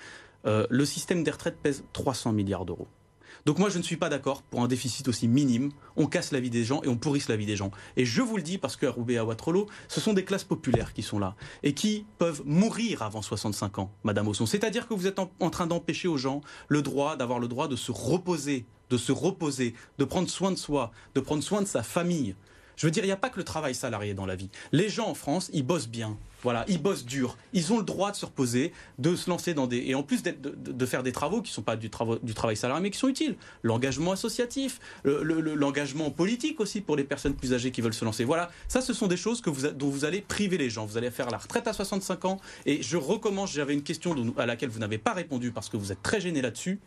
Euh, 0.45 0.65
le 0.69 0.85
système 0.85 1.23
des 1.23 1.31
retraites 1.31 1.57
pèse 1.57 1.83
300 1.93 2.33
milliards 2.33 2.65
d'euros. 2.65 2.87
Donc 3.45 3.57
moi, 3.57 3.69
je 3.69 3.77
ne 3.77 3.83
suis 3.83 3.97
pas 3.97 4.09
d'accord 4.09 4.43
pour 4.43 4.61
un 4.61 4.67
déficit 4.67 5.07
aussi 5.07 5.27
minime. 5.27 5.71
On 5.95 6.07
casse 6.07 6.31
la 6.31 6.39
vie 6.39 6.49
des 6.49 6.63
gens 6.63 6.81
et 6.83 6.87
on 6.87 6.97
pourrisse 6.97 7.27
la 7.27 7.35
vie 7.35 7.45
des 7.45 7.55
gens. 7.55 7.71
Et 7.97 8.05
je 8.05 8.21
vous 8.21 8.37
le 8.37 8.43
dis 8.43 8.57
parce 8.57 8.75
qu'à 8.75 8.91
Roubaix, 8.91 9.17
à 9.17 9.25
Waterloo, 9.25 9.67
ce 9.87 9.99
sont 9.99 10.13
des 10.13 10.23
classes 10.23 10.43
populaires 10.43 10.93
qui 10.93 11.01
sont 11.01 11.19
là 11.19 11.35
et 11.63 11.73
qui 11.73 12.05
peuvent 12.17 12.41
mourir 12.45 13.01
avant 13.01 13.21
65 13.21 13.79
ans, 13.79 13.91
Madame 14.03 14.27
Osson. 14.27 14.45
C'est-à-dire 14.45 14.87
que 14.87 14.93
vous 14.93 15.07
êtes 15.07 15.19
en, 15.19 15.49
train 15.49 15.67
d'empêcher 15.67 16.07
aux 16.07 16.17
gens 16.17 16.41
le 16.67 16.81
droit 16.81 17.15
d'avoir 17.15 17.39
le 17.39 17.47
droit 17.47 17.67
de 17.67 17.75
se 17.75 17.91
reposer, 17.91 18.65
de 18.89 18.97
se 18.97 19.11
reposer, 19.11 19.73
de 19.97 20.05
prendre 20.05 20.29
soin 20.29 20.51
de 20.51 20.57
soi, 20.57 20.91
de 21.15 21.19
prendre 21.19 21.43
soin 21.43 21.61
de 21.61 21.67
sa 21.67 21.83
famille. 21.83 22.35
Je 22.75 22.87
veux 22.87 22.91
dire, 22.91 23.03
il 23.03 23.07
n'y 23.07 23.13
a 23.13 23.17
pas 23.17 23.29
que 23.29 23.37
le 23.37 23.43
travail 23.43 23.75
salarié 23.75 24.13
dans 24.13 24.25
la 24.25 24.35
vie. 24.35 24.49
Les 24.71 24.89
gens 24.89 25.07
en 25.07 25.13
France, 25.13 25.49
ils 25.53 25.65
bossent 25.65 25.89
bien. 25.89 26.17
Voilà, 26.43 26.65
ils 26.67 26.81
bossent 26.81 27.05
dur. 27.05 27.37
Ils 27.53 27.71
ont 27.73 27.77
le 27.77 27.83
droit 27.83 28.11
de 28.11 28.15
se 28.15 28.25
reposer, 28.25 28.73
de 28.99 29.15
se 29.15 29.29
lancer 29.29 29.53
dans 29.53 29.67
des. 29.67 29.77
Et 29.77 29.95
en 29.95 30.03
plus 30.03 30.23
de, 30.23 30.85
faire 30.85 31.03
des 31.03 31.11
travaux 31.11 31.41
qui 31.41 31.51
ne 31.51 31.55
sont 31.55 31.61
pas 31.61 31.75
du, 31.75 31.89
du, 32.23 32.33
travail 32.33 32.57
salarié, 32.57 32.81
mais 32.81 32.89
qui 32.89 32.97
sont 32.97 33.07
utiles. 33.07 33.35
L'engagement 33.63 34.11
associatif, 34.11 34.79
l'engagement 35.03 36.09
politique 36.11 36.59
aussi 36.59 36.81
pour 36.81 36.95
les 36.95 37.03
personnes 37.03 37.35
plus 37.35 37.53
âgées 37.53 37.71
qui 37.71 37.81
veulent 37.81 37.93
se 37.93 38.05
lancer. 38.05 38.23
Voilà, 38.23 38.49
ça, 38.67 38.81
ce 38.81 38.93
sont 38.93 39.07
des 39.07 39.17
choses 39.17 39.41
que 39.41 39.49
vous, 39.49 39.67
dont 39.67 39.89
vous 39.89 40.05
allez 40.05 40.21
priver 40.21 40.57
les 40.57 40.69
gens. 40.69 40.85
Vous 40.85 40.97
allez 40.97 41.11
faire 41.11 41.29
la 41.29 41.37
retraite 41.37 41.67
à 41.67 41.73
65 41.73 42.25
ans. 42.25 42.39
Et 42.65 42.81
je 42.81 42.97
recommence, 42.97 43.51
j'avais 43.51 43.73
une 43.73 43.83
question 43.83 44.15
à 44.37 44.45
laquelle 44.45 44.69
vous 44.69 44.79
n'avez 44.79 44.97
pas 44.97 45.13
répondu 45.13 45.51
parce 45.51 45.69
que 45.69 45.77
vous 45.77 45.91
êtes 45.91 46.01
très 46.01 46.21
gêné 46.21 46.41
là-dessus 46.41 46.79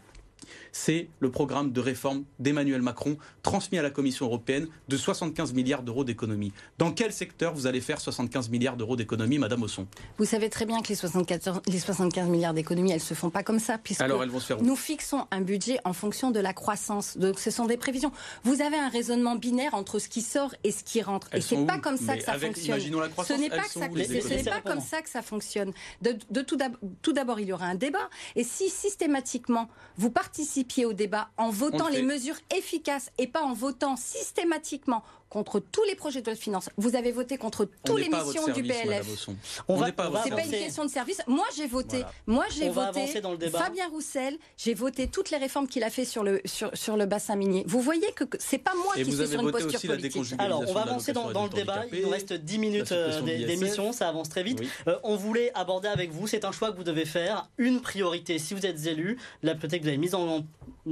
c'est 0.72 1.08
le 1.20 1.30
programme 1.30 1.72
de 1.72 1.80
réforme 1.80 2.24
d'Emmanuel 2.38 2.82
Macron 2.82 3.16
transmis 3.42 3.78
à 3.78 3.82
la 3.82 3.90
Commission 3.90 4.26
européenne 4.26 4.68
de 4.88 4.96
75 4.96 5.52
milliards 5.52 5.82
d'euros 5.82 6.04
d'économie. 6.04 6.52
Dans 6.78 6.92
quel 6.92 7.12
secteur 7.12 7.54
vous 7.54 7.66
allez 7.66 7.80
faire 7.80 8.00
75 8.00 8.48
milliards 8.50 8.76
d'euros 8.76 8.96
d'économie, 8.96 9.38
Madame 9.38 9.62
Osson 9.62 9.86
Vous 10.18 10.24
savez 10.24 10.48
très 10.50 10.66
bien 10.66 10.80
que 10.82 10.88
les, 10.88 10.94
74, 10.94 11.60
les 11.66 11.78
75 11.78 12.28
milliards 12.28 12.54
d'économie, 12.54 12.92
elles 12.92 13.00
se 13.00 13.14
font 13.14 13.30
pas 13.30 13.42
comme 13.42 13.58
ça, 13.58 13.78
puisque 13.78 14.00
Alors, 14.00 14.22
elles 14.22 14.30
vont 14.30 14.40
se 14.40 14.46
faire 14.46 14.62
nous 14.62 14.76
fixons 14.76 15.26
un 15.30 15.40
budget 15.40 15.78
en 15.84 15.92
fonction 15.92 16.30
de 16.30 16.40
la 16.40 16.52
croissance. 16.52 17.16
Donc 17.18 17.38
ce 17.38 17.50
sont 17.50 17.66
des 17.66 17.76
prévisions. 17.76 18.12
Vous 18.42 18.62
avez 18.62 18.76
un 18.76 18.88
raisablement 18.88 19.36
binaire 19.36 19.74
entre 19.74 19.98
ce 19.98 20.08
qui 20.08 20.22
sort 20.22 20.54
et 20.64 20.72
ce 20.72 20.82
qui 20.82 21.02
rentre. 21.02 21.28
et 21.34 21.40
c'est 21.40 21.66
pas 21.66 21.78
comme 21.78 21.96
ça 21.96 22.16
que 22.16 22.24
ça 22.24 22.38
fonctionne. 22.38 22.80
ce 22.80 23.32
n'est 23.34 23.50
pas, 23.50 24.60
pas 24.60 24.60
comme 24.60 24.80
ça 24.80 25.02
que 25.02 25.10
ça 25.10 25.22
fonctionne. 25.22 25.72
De, 26.02 26.16
de 26.30 26.40
tout 26.42 27.12
d'abord, 27.12 27.40
il 27.40 27.48
y 27.48 27.52
aura 27.52 27.66
un 27.66 27.74
débat. 27.74 28.08
Et 28.36 28.44
si 28.44 28.70
systématiquement 28.70 29.68
vous 29.96 30.10
participiez 30.34 30.84
au 30.84 30.92
débat 30.92 31.28
en 31.36 31.50
votant 31.50 31.86
les 31.86 32.02
mesures 32.02 32.34
efficaces 32.52 33.12
et 33.18 33.28
pas 33.28 33.42
en 33.42 33.52
votant 33.52 33.94
systématiquement 33.94 35.04
contre 35.34 35.58
tous 35.58 35.82
les 35.82 35.96
projets 35.96 36.20
de 36.20 36.26
loi 36.26 36.34
de 36.34 36.38
finances. 36.38 36.70
Vous 36.76 36.94
avez 36.94 37.10
voté 37.10 37.38
contre 37.38 37.68
toutes 37.84 37.98
les 37.98 38.08
missions 38.08 38.46
du 38.52 38.62
PLF. 38.62 39.28
On, 39.66 39.74
va, 39.74 39.86
c'est 39.86 40.30
pas 40.30 40.44
une 40.44 40.50
question 40.52 40.84
de 40.84 40.90
service. 40.90 41.20
Moi, 41.26 41.44
j'ai 41.56 41.66
voté. 41.66 42.04
Moi, 42.28 42.44
j'ai 42.56 42.68
voté. 42.68 43.08
Fabien 43.50 43.88
Roussel. 43.88 44.38
J'ai 44.56 44.74
voté 44.74 45.08
toutes 45.08 45.32
les 45.32 45.38
réformes 45.38 45.66
qu'il 45.66 45.82
a 45.82 45.90
fait 45.90 46.04
sur 46.04 46.22
le 46.22 46.40
sur, 46.44 46.70
sur 46.74 46.96
le 46.96 47.06
bassin 47.06 47.34
minier. 47.34 47.64
Vous 47.66 47.80
voyez 47.80 48.12
que 48.12 48.22
c'est 48.38 48.58
pas 48.58 48.74
moi 48.74 48.94
qui 48.94 49.04
suis 49.04 49.26
sur 49.26 49.40
une 49.40 49.50
posture 49.50 49.80
politique. 49.80 50.34
Alors, 50.38 50.62
on 50.68 50.72
va 50.72 50.82
avancer 50.82 51.12
dans, 51.12 51.26
le 51.26 51.48
débat. 51.48 51.82
Il 51.92 52.02
nous 52.02 52.10
reste 52.10 52.32
10 52.32 52.58
minutes 52.58 52.92
euh, 52.92 53.20
d'émission. 53.20 53.92
Ça 53.92 54.08
avance 54.08 54.28
très 54.28 54.44
vite. 54.44 54.62
Euh, 54.86 54.96
on 55.02 55.16
voulait 55.16 55.50
aborder 55.54 55.88
avec 55.88 56.12
vous. 56.12 56.28
C'est 56.28 56.44
un 56.44 56.52
choix 56.52 56.70
que 56.70 56.76
vous 56.76 56.84
devez 56.84 57.06
faire. 57.06 57.48
Une 57.58 57.80
priorité. 57.80 58.38
Si 58.38 58.54
vous 58.54 58.66
êtes 58.66 58.86
élu, 58.86 59.18
la 59.42 59.56
priorité 59.56 59.78
que 59.78 59.82
vous 59.82 59.88
avez 59.88 59.98
mise 59.98 60.14
en 60.14 60.44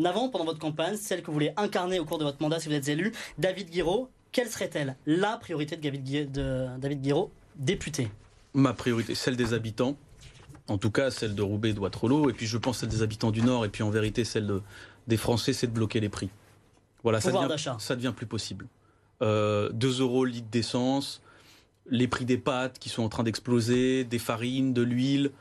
avant 0.04 0.30
pendant 0.30 0.46
votre 0.46 0.58
campagne, 0.58 0.96
celle 0.96 1.20
que 1.20 1.26
vous 1.26 1.34
voulez 1.34 1.52
incarner 1.56 2.00
au 2.00 2.04
cours 2.04 2.18
de 2.18 2.24
votre 2.24 2.42
mandat 2.42 2.58
si 2.58 2.68
vous 2.68 2.74
êtes 2.74 2.88
élu. 2.88 3.12
David 3.38 3.70
Guiraud, 3.70 4.08
quelle 4.32 4.48
serait-elle? 4.48 4.96
La 5.06 5.36
priorité 5.36 5.76
de 5.76 6.78
David, 6.78 7.02
Guiraud, 7.02 7.30
député 7.54 8.08
Ma 8.54 8.72
priorité, 8.72 9.14
celle 9.14 9.36
des 9.36 9.54
habitants. 9.54 9.96
En 10.68 10.78
tout 10.78 10.90
cas, 10.90 11.10
celle 11.10 11.34
de 11.34 11.42
Roubaix, 11.42 11.72
de 11.72 11.80
Waterloo, 11.80 12.30
et 12.30 12.32
puis 12.32 12.46
je 12.46 12.56
pense 12.56 12.78
celle 12.78 12.88
des 12.88 13.02
habitants 13.02 13.30
du 13.30 13.42
Nord, 13.42 13.64
et 13.64 13.68
puis 13.68 13.82
en 13.82 13.90
vérité, 13.90 14.24
celle 14.24 14.60
des 15.06 15.16
Français, 15.16 15.52
c'est 15.52 15.66
de 15.66 15.72
bloquer 15.72 16.00
les 16.00 16.08
prix. 16.08 16.30
Voilà, 17.02 17.20
ça 17.20 17.32
devient, 17.32 17.76
ça 17.78 17.96
devient, 17.96 18.12
plus 18.14 18.26
possible. 18.26 18.66
Euh, 19.22 19.70
2 19.72 20.00
euros 20.00 20.24
le 20.24 20.30
litre 20.30 20.48
d'essence, 20.50 21.20
les 21.90 22.06
prix 22.06 22.24
des 22.24 22.38
pâtes 22.38 22.78
qui 22.78 22.88
sont 22.88 23.02
en 23.02 23.08
train 23.08 23.24
d'exploser, 23.24 24.04
des 24.04 24.18
farines, 24.18 24.72
de 24.72 24.82
l'huile, 24.82 25.32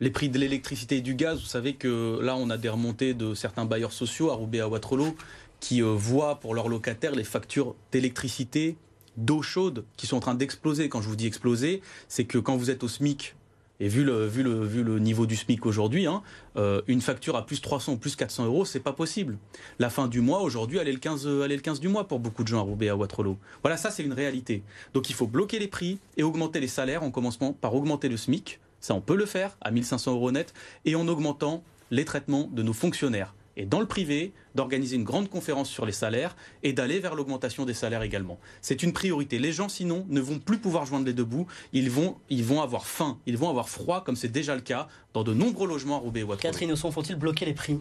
les 0.00 0.10
prix 0.10 0.28
de 0.28 0.38
l'électricité 0.38 0.98
et 0.98 1.00
du 1.00 1.14
gaz. 1.14 1.40
Vous 1.40 1.46
savez 1.46 1.74
que 1.74 2.20
là, 2.20 2.36
on 2.36 2.50
a 2.50 2.58
des 2.58 2.68
remontées 2.68 3.14
de 3.14 3.34
certains 3.34 3.64
bailleurs 3.64 3.92
sociaux 3.92 4.30
à 4.30 4.34
Roubaix, 4.34 4.60
à 4.60 4.68
Waterloo, 4.68 5.16
qui 5.64 5.80
euh, 5.80 5.94
voient 5.94 6.40
pour 6.40 6.54
leurs 6.54 6.68
locataires 6.68 7.14
les 7.14 7.24
factures 7.24 7.74
d'électricité, 7.90 8.76
d'eau 9.16 9.40
chaude 9.40 9.86
qui 9.96 10.06
sont 10.06 10.18
en 10.18 10.20
train 10.20 10.34
d'exploser. 10.34 10.90
Quand 10.90 11.00
je 11.00 11.08
vous 11.08 11.16
dis 11.16 11.26
exploser, 11.26 11.80
c'est 12.06 12.26
que 12.26 12.36
quand 12.36 12.54
vous 12.54 12.68
êtes 12.68 12.84
au 12.84 12.88
SMIC, 12.88 13.34
et 13.80 13.88
vu 13.88 14.04
le, 14.04 14.98
niveau 14.98 15.24
du 15.24 15.36
SMIC 15.36 15.64
aujourd'hui, 15.64 16.06
hein, 16.06 16.22
euh, 16.58 16.82
une 16.86 17.00
facture 17.00 17.34
à 17.34 17.46
plus 17.46 17.62
300 17.62 17.94
ou 17.94 17.96
plus 17.96 18.14
400 18.14 18.44
euros, 18.44 18.66
c'est 18.66 18.78
pas 18.78 18.92
possible. 18.92 19.38
La 19.78 19.88
fin 19.88 20.06
du 20.06 20.20
mois, 20.20 20.42
aujourd'hui, 20.42 20.76
elle, 20.76 20.88
est 20.88 20.92
le 20.92 20.98
15, 20.98 21.26
elle 21.26 21.50
est 21.50 21.56
le 21.56 21.62
15 21.62 21.80
du 21.80 21.88
mois 21.88 22.06
pour 22.06 22.18
beaucoup 22.18 22.42
de 22.42 22.48
gens 22.48 22.58
à 22.58 22.62
Roubaix, 22.62 22.90
à 22.90 22.96
Waterloo. 22.96 23.38
Voilà, 23.62 23.78
ça, 23.78 23.90
c'est 23.90 24.04
une 24.04 24.12
réalité. 24.12 24.62
Donc 24.92 25.08
il 25.08 25.14
faut 25.14 25.26
bloquer 25.26 25.58
les 25.58 25.68
prix 25.68 25.98
et 26.18 26.22
augmenter 26.22 26.60
les 26.60 26.68
salaires 26.68 27.02
en 27.02 27.10
commençant 27.10 27.54
par 27.54 27.74
augmenter 27.74 28.10
le 28.10 28.18
SMIC. 28.18 28.60
Ça, 28.80 28.94
on 28.94 29.00
peut 29.00 29.16
le 29.16 29.24
faire 29.24 29.56
à 29.62 29.70
1500 29.70 30.12
euros 30.12 30.30
net 30.30 30.52
et 30.84 30.94
en 30.94 31.08
augmentant 31.08 31.64
les 31.90 32.04
traitements 32.04 32.50
de 32.52 32.62
nos 32.62 32.74
fonctionnaires 32.74 33.32
et 33.56 33.66
dans 33.66 33.80
le 33.80 33.86
privé, 33.86 34.32
d'organiser 34.54 34.96
une 34.96 35.04
grande 35.04 35.28
conférence 35.28 35.68
sur 35.68 35.86
les 35.86 35.92
salaires 35.92 36.36
et 36.62 36.72
d'aller 36.72 37.00
vers 37.00 37.14
l'augmentation 37.14 37.64
des 37.64 37.74
salaires 37.74 38.02
également. 38.02 38.38
C'est 38.60 38.82
une 38.82 38.92
priorité. 38.92 39.38
Les 39.38 39.52
gens, 39.52 39.68
sinon, 39.68 40.06
ne 40.08 40.20
vont 40.20 40.38
plus 40.38 40.58
pouvoir 40.58 40.86
joindre 40.86 41.06
les 41.06 41.12
deux 41.12 41.24
bouts. 41.24 41.46
Ils 41.72 41.90
vont, 41.90 42.16
ils 42.30 42.44
vont 42.44 42.62
avoir 42.62 42.86
faim, 42.86 43.18
ils 43.26 43.36
vont 43.36 43.48
avoir 43.48 43.68
froid, 43.68 44.04
comme 44.04 44.16
c'est 44.16 44.28
déjà 44.28 44.54
le 44.54 44.60
cas 44.60 44.88
dans 45.14 45.22
de 45.22 45.32
nombreux 45.32 45.68
logements 45.68 45.96
à 45.96 46.00
Roubaix 46.00 46.24
ou 46.24 46.34
Catherine 46.34 46.72
Osson, 46.72 46.90
faut-il 46.90 47.14
bloquer 47.14 47.44
les 47.44 47.54
prix? 47.54 47.78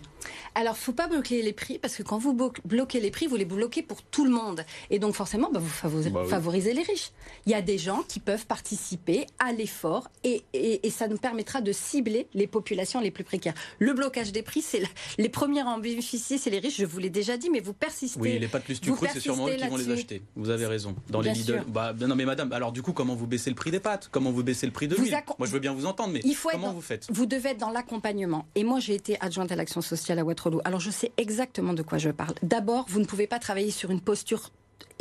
Alors, 0.54 0.76
il 0.76 0.80
ne 0.80 0.84
faut 0.84 0.94
pas 0.94 1.08
bloquer 1.08 1.42
les 1.42 1.52
prix, 1.52 1.80
parce 1.80 1.96
que 1.96 2.04
quand 2.04 2.20
vous 2.20 2.38
bloquez 2.64 3.00
les 3.00 3.10
prix, 3.10 3.26
vous 3.26 3.36
les 3.36 3.46
bloquez 3.46 3.82
pour 3.82 4.04
tout 4.04 4.24
le 4.24 4.30
monde. 4.30 4.64
Et 4.92 5.00
donc, 5.00 5.16
forcément, 5.16 5.50
bah, 5.52 5.60
vous 5.60 6.10
bah 6.12 6.26
favorisez, 6.30 6.74
les 6.74 6.84
riches. 6.84 7.12
Il 7.48 7.52
y 7.52 7.56
a 7.56 7.64
des 7.64 7.80
gens 7.80 8.04
qui 8.08 8.20
peuvent 8.20 8.46
participer 8.46 9.26
à 9.40 9.52
l'effort 9.52 10.10
et, 10.24 10.44
et, 10.54 10.90
ça 10.92 11.08
nous 11.08 11.18
permettra 11.18 11.62
de 11.62 11.72
cibler 11.72 12.28
les 12.36 12.46
populations 12.46 13.02
les 13.02 13.10
plus 13.10 13.24
précaires. 13.24 13.56
Le 13.80 13.94
blocage 13.94 14.32
des 14.32 14.44
prix, 14.44 14.62
c'est 14.62 14.84
les 15.18 15.30
premiers 15.30 15.62
à 15.62 15.66
en 15.66 15.80
bénéficier, 15.80 16.38
c'est 16.38 16.52
les 16.52 16.60
riches, 16.64 16.78
je 16.78 16.86
vous 16.86 17.00
l'ai 17.00 17.10
déjà 17.10 17.38
dit, 17.38 17.50
mais 17.50 17.60
vous 17.60 17.74
persistez. 17.74 18.20
Oui, 18.20 18.40
les 18.40 18.48
pâtes 18.48 18.64
plus 18.64 18.76
sucrées, 18.76 19.10
c'est 19.14 19.20
sûrement 19.20 19.48
eux 19.48 19.56
qui 19.56 19.68
vont 19.68 19.78
les 19.78 19.90
acheter. 19.90 20.22
Vous 20.36 20.50
avez 20.50 20.66
raison. 20.66 20.96
Dans 21.10 21.22
les 21.22 21.32
Lidl. 21.32 21.64
Bah, 21.68 21.94
non, 22.00 22.16
mais 22.16 22.26
madame, 22.26 22.52
alors 22.52 22.72
du 22.72 22.82
coup, 22.82 22.94
comment 22.94 23.16
vous 23.16 23.28
baissez 23.28 23.50
le 23.50 23.56
prix 23.56 23.72
des 23.72 23.80
pâtes? 23.80 24.10
Comment 24.12 24.32
vous 24.32 24.44
baissez 24.44 24.66
le 24.66 24.72
prix 24.72 24.88
de 24.88 24.96
l'huile? 24.96 25.16
Moi, 25.38 25.48
je 25.48 25.52
veux 25.52 25.60
bien 25.60 25.74
vous 25.74 25.86
entendre, 25.86 26.14
mais 26.14 26.22
comment 26.52 26.74
vous 26.74 26.82
faites? 26.82 27.08
Vous 27.12 27.26
devez 27.26 27.50
être 27.50 27.60
dans 27.60 27.72
l'accompagnement. 27.72 28.48
Et 28.56 28.64
moi, 28.64 28.80
j'ai 28.80 28.96
été 28.96 29.18
adjointe 29.22 29.52
à 29.52 29.56
l'action 29.56 29.82
sociale 29.82 30.20
à 30.20 30.24
Waterloo. 30.24 30.62
Alors, 30.64 30.80
je 30.80 30.92
sais 30.92 31.12
exactement 31.18 31.74
de 31.74 31.84
quoi 31.84 31.98
je 31.98 32.10
parle. 32.10 32.34
D'abord, 32.42 32.86
vous 32.90 33.00
ne 33.00 33.06
pouvez 33.06 33.28
pas 33.28 33.40
travailler 33.40 33.72
sur 33.72 33.92
une 33.92 34.02
posture 34.02 34.52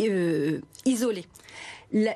euh, 0.01 0.61
isolée. 0.85 1.27
La, 1.93 2.15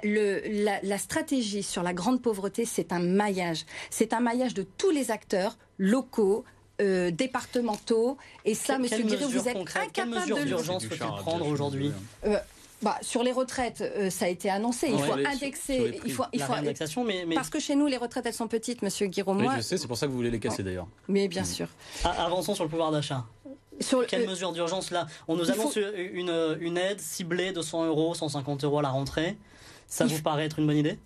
la, 0.83 0.99
stratégie 0.99 1.63
sur 1.63 1.83
la 1.83 1.93
grande 1.93 2.23
pauvreté, 2.23 2.65
c'est 2.65 2.93
un 2.93 2.99
maillage. 2.99 3.67
C'est 3.91 4.15
un 4.15 4.21
maillage 4.21 4.55
de 4.55 4.63
tous 4.63 4.91
les 4.91 5.11
acteurs 5.11 5.59
locaux, 5.79 6.45
euh, 6.81 7.11
départementaux. 7.11 8.17
Et 8.45 8.55
ça, 8.55 8.79
Monsieur 8.79 9.03
Guéry, 9.03 9.25
vous 9.25 9.49
êtes 9.49 9.57
incapable 9.57 9.91
Quelle 9.93 10.09
mesure 10.09 10.45
d'urgence 10.45 10.85
faut-il 10.85 10.99
prendre 10.99 11.47
aujourd'hui 11.47 11.93
euh, 12.27 12.39
bah, 12.83 12.99
sur 13.01 13.23
les 13.23 13.33
retraites, 13.33 13.81
euh, 13.81 14.11
ça 14.11 14.27
a 14.27 14.29
été 14.29 14.51
annoncé. 14.51 14.89
Il 14.91 14.99
faut 14.99 15.15
indexer. 15.15 15.99
Il 16.05 16.13
faut, 16.13 16.25
il 16.33 16.43
faut 16.43 17.05
mais, 17.05 17.25
Parce 17.35 17.49
que 17.49 17.59
chez 17.59 17.75
nous, 17.75 17.87
les 17.87 17.97
retraites, 17.97 18.27
elles 18.27 18.35
sont 18.35 18.49
petites, 18.49 18.83
Monsieur 18.83 19.07
Guiraud. 19.07 19.35
Oui, 19.35 19.47
je 19.57 19.63
sais, 19.63 19.79
c'est 19.79 19.87
pour 19.87 19.97
ça 19.97 20.07
que 20.07 20.11
vous 20.11 20.19
voulez 20.19 20.31
les 20.31 20.39
casser 20.39 20.63
d'ailleurs. 20.63 20.87
Mais 21.09 21.27
bien 21.29 21.45
sûr. 21.45 21.69
Ah, 22.05 22.27
avançons 22.27 22.55
sur 22.55 22.65
le 22.65 22.71
pouvoir 22.71 22.93
d'achat. 22.93 23.25
Sur 23.81 24.07
Quelle 24.07 24.29
mesure 24.29 24.53
d'urgence 24.53 24.91
là 24.91 25.07
On 25.29 25.37
nous 25.37 25.51
annonce 25.51 25.77
une, 25.77 26.57
une, 26.61 26.79
aide 26.79 27.01
ciblée 27.01 27.53
de 27.53 27.61
100 27.61 27.87
euros, 27.87 28.15
150 28.15 28.65
euros 28.65 28.79
à 28.79 28.83
la 28.83 28.89
rentrée. 28.91 29.37
Ça 29.87 30.07
vous 30.07 30.21
paraît 30.21 30.45
être 30.45 30.59
une 30.59 30.67
bonne 30.67 30.77
idée 30.77 30.99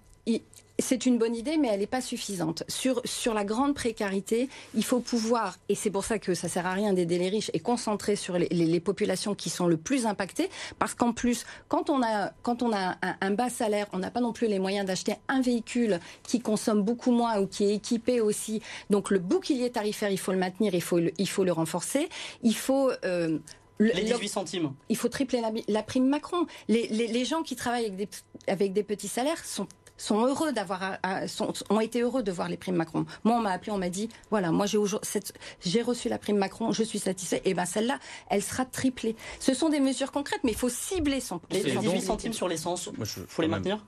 c'est 0.80 1.06
une 1.06 1.18
bonne 1.18 1.34
idée, 1.34 1.56
mais 1.56 1.68
elle 1.68 1.80
n'est 1.80 1.86
pas 1.86 2.00
suffisante. 2.00 2.64
Sur, 2.68 3.00
sur 3.04 3.34
la 3.34 3.44
grande 3.44 3.74
précarité, 3.74 4.48
il 4.74 4.84
faut 4.84 5.00
pouvoir, 5.00 5.56
et 5.68 5.74
c'est 5.74 5.90
pour 5.90 6.04
ça 6.04 6.18
que 6.18 6.34
ça 6.34 6.48
sert 6.48 6.66
à 6.66 6.72
rien 6.72 6.92
d'aider 6.92 7.18
les 7.18 7.28
riches, 7.28 7.50
et 7.52 7.60
concentrer 7.60 8.16
sur 8.16 8.38
les, 8.38 8.80
populations 8.80 9.34
qui 9.34 9.50
sont 9.50 9.66
le 9.66 9.76
plus 9.76 10.06
impactées, 10.06 10.48
parce 10.78 10.94
qu'en 10.94 11.12
plus, 11.12 11.44
quand 11.68 11.90
on 11.90 12.02
a, 12.02 12.32
quand 12.42 12.62
on 12.62 12.72
a 12.72 12.96
un, 13.20 13.30
bas 13.30 13.50
salaire, 13.50 13.86
on 13.92 13.98
n'a 13.98 14.10
pas 14.10 14.20
non 14.20 14.32
plus 14.32 14.46
les 14.46 14.58
moyens 14.58 14.86
d'acheter 14.86 15.14
un 15.28 15.40
véhicule 15.40 16.00
qui 16.22 16.40
consomme 16.40 16.82
beaucoup 16.82 17.12
moins 17.12 17.40
ou 17.40 17.46
qui 17.46 17.64
est 17.64 17.74
équipé 17.74 18.20
aussi. 18.20 18.62
Donc 18.88 19.10
le 19.10 19.18
bouclier 19.18 19.70
tarifaire, 19.70 20.10
il 20.10 20.18
faut 20.18 20.32
le 20.32 20.38
maintenir, 20.38 20.74
il 20.74 20.82
faut 20.82 20.98
le, 20.98 21.12
il 21.18 21.28
faut 21.28 21.44
le 21.44 21.52
renforcer. 21.52 22.08
Il 22.42 22.54
faut 22.54 22.90
euh, 23.04 23.38
les 23.80 24.02
18 24.02 24.28
centimes. 24.28 24.72
Il 24.88 24.96
faut 24.96 25.08
tripler 25.08 25.42
la, 25.68 25.82
prime 25.82 26.06
Macron. 26.06 26.46
Les, 26.68 26.86
les, 26.88 27.24
gens 27.24 27.42
qui 27.42 27.56
travaillent 27.56 27.86
avec 27.86 27.96
des, 27.96 28.08
avec 28.46 28.72
des 28.72 28.82
petits 28.82 29.08
salaires 29.08 29.44
sont 29.44 29.66
sont 30.00 30.24
heureux 30.24 30.52
d'avoir, 30.52 30.98
ont 31.68 31.80
été 31.80 32.00
heureux 32.00 32.22
de 32.22 32.32
voir 32.32 32.48
les 32.48 32.56
primes 32.56 32.76
Macron. 32.76 33.04
Moi, 33.24 33.36
on 33.36 33.40
m'a 33.40 33.50
appelé, 33.50 33.70
on 33.70 33.78
m'a 33.78 33.90
dit, 33.90 34.08
voilà, 34.30 34.50
moi 34.50 34.66
j'ai 34.66 34.78
j'ai 35.60 35.82
reçu 35.82 36.08
la 36.08 36.18
prime 36.18 36.38
Macron, 36.38 36.72
je 36.72 36.82
suis 36.82 36.98
satisfait. 36.98 37.42
Et 37.44 37.54
ben 37.54 37.66
celle-là, 37.66 37.98
elle 38.30 38.42
sera 38.42 38.64
triplée. 38.64 39.14
Ce 39.38 39.52
sont 39.52 39.68
des 39.68 39.80
mesures 39.80 40.10
concrètes, 40.10 40.40
mais 40.42 40.52
il 40.52 40.56
faut 40.56 40.70
cibler 40.70 41.20
son. 41.20 41.40
Les 41.50 41.62
18 41.62 42.00
centimes 42.00 42.32
sur 42.32 42.48
l'essence, 42.48 42.88
il 42.98 43.06
faut 43.28 43.42
les 43.42 43.48
maintenir. 43.48 43.84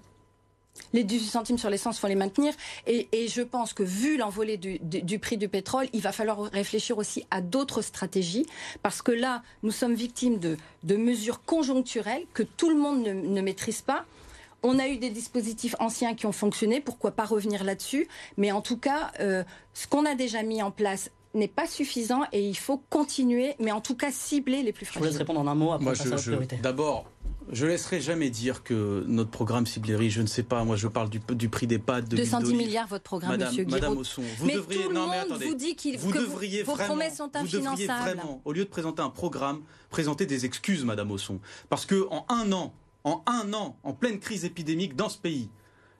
Les 0.92 1.04
18 1.04 1.28
centimes 1.28 1.58
sur 1.58 1.70
l'essence, 1.70 1.98
faut 1.98 2.06
les 2.06 2.14
maintenir. 2.14 2.52
Et, 2.86 3.08
je 3.28 3.42
pense 3.42 3.72
que 3.72 3.82
vu 3.82 4.16
l'envolée 4.16 4.56
du, 4.58 5.18
prix 5.18 5.38
du 5.38 5.48
pétrole, 5.48 5.86
il 5.92 6.00
va 6.00 6.12
falloir 6.12 6.42
réfléchir 6.52 6.98
aussi 6.98 7.24
à 7.30 7.40
d'autres 7.40 7.82
stratégies. 7.82 8.46
Parce 8.82 9.00
que 9.00 9.12
là, 9.12 9.42
nous 9.62 9.70
sommes 9.70 9.94
victimes 9.94 10.38
de, 10.38 10.56
mesures 10.96 11.42
conjoncturelles 11.44 12.24
que 12.34 12.42
tout 12.42 12.68
le 12.68 12.76
monde 12.76 13.02
ne 13.02 13.40
maîtrise 13.40 13.80
pas. 13.80 14.04
On 14.62 14.78
a 14.78 14.88
eu 14.88 14.98
des 14.98 15.10
dispositifs 15.10 15.74
anciens 15.78 16.14
qui 16.14 16.26
ont 16.26 16.32
fonctionné, 16.32 16.80
pourquoi 16.80 17.12
pas 17.12 17.24
revenir 17.24 17.64
là-dessus. 17.64 18.08
Mais 18.36 18.52
en 18.52 18.60
tout 18.60 18.76
cas, 18.76 19.10
euh, 19.20 19.42
ce 19.74 19.86
qu'on 19.86 20.04
a 20.06 20.14
déjà 20.14 20.42
mis 20.42 20.62
en 20.62 20.70
place 20.70 21.10
n'est 21.34 21.48
pas 21.48 21.66
suffisant 21.66 22.22
et 22.32 22.46
il 22.46 22.56
faut 22.56 22.82
continuer, 22.90 23.54
mais 23.58 23.72
en 23.72 23.80
tout 23.80 23.96
cas 23.96 24.10
cibler 24.10 24.62
les 24.62 24.72
plus 24.72 24.86
fragiles. 24.86 25.02
Je 25.02 25.08
vous 25.08 25.12
laisse 25.12 25.18
répondre 25.18 25.40
en 25.40 25.46
un 25.46 25.54
mot 25.54 25.72
après 25.72 25.84
Moi, 25.84 25.94
je, 25.94 26.08
priorité. 26.30 26.56
D'abord, 26.56 27.06
je 27.50 27.66
laisserai 27.66 28.00
jamais 28.00 28.30
dire 28.30 28.62
que 28.62 29.04
notre 29.06 29.30
programme 29.30 29.66
ciblerie, 29.66 30.10
je 30.10 30.22
ne 30.22 30.26
sais 30.26 30.42
pas, 30.42 30.64
moi 30.64 30.76
je 30.76 30.88
parle 30.88 31.08
du, 31.10 31.48
prix 31.48 31.66
des 31.66 31.78
pâtes, 31.78 32.08
de 32.08 32.16
210 32.16 32.54
milliards 32.54 32.86
votre 32.86 33.04
programme, 33.04 33.32
Madame, 33.32 33.48
Monsieur 33.48 33.64
Madame 33.66 33.96
Osson, 33.96 34.22
vous 34.38 34.46
mais 34.46 34.54
devriez, 34.54 34.82
tout 34.84 34.90
le 34.90 34.94
monde 34.94 35.42
vous 35.42 35.54
dit 35.54 35.74
qu'il, 35.74 35.98
vous 35.98 36.12
devriez 36.12 36.62
vos 36.62 36.72
vraiment, 36.72 36.94
promesses 36.94 37.16
sont 37.16 37.30
vous 37.34 37.48
devriez 37.48 37.86
vraiment, 37.86 38.40
au 38.44 38.52
lieu 38.52 38.64
de 38.64 38.70
présenter 38.70 39.02
un 39.02 39.10
programme, 39.10 39.62
présenter 39.90 40.26
des 40.26 40.44
excuses, 40.44 40.84
Madame 40.84 41.10
Osson, 41.10 41.40
parce 41.68 41.86
que 41.86 42.06
en 42.10 42.24
un 42.28 42.52
an, 42.52 42.72
en 43.04 43.22
un 43.26 43.52
an, 43.52 43.76
en 43.82 43.92
pleine 43.92 44.18
crise 44.18 44.44
épidémique 44.44 44.96
dans 44.96 45.08
ce 45.08 45.18
pays, 45.18 45.50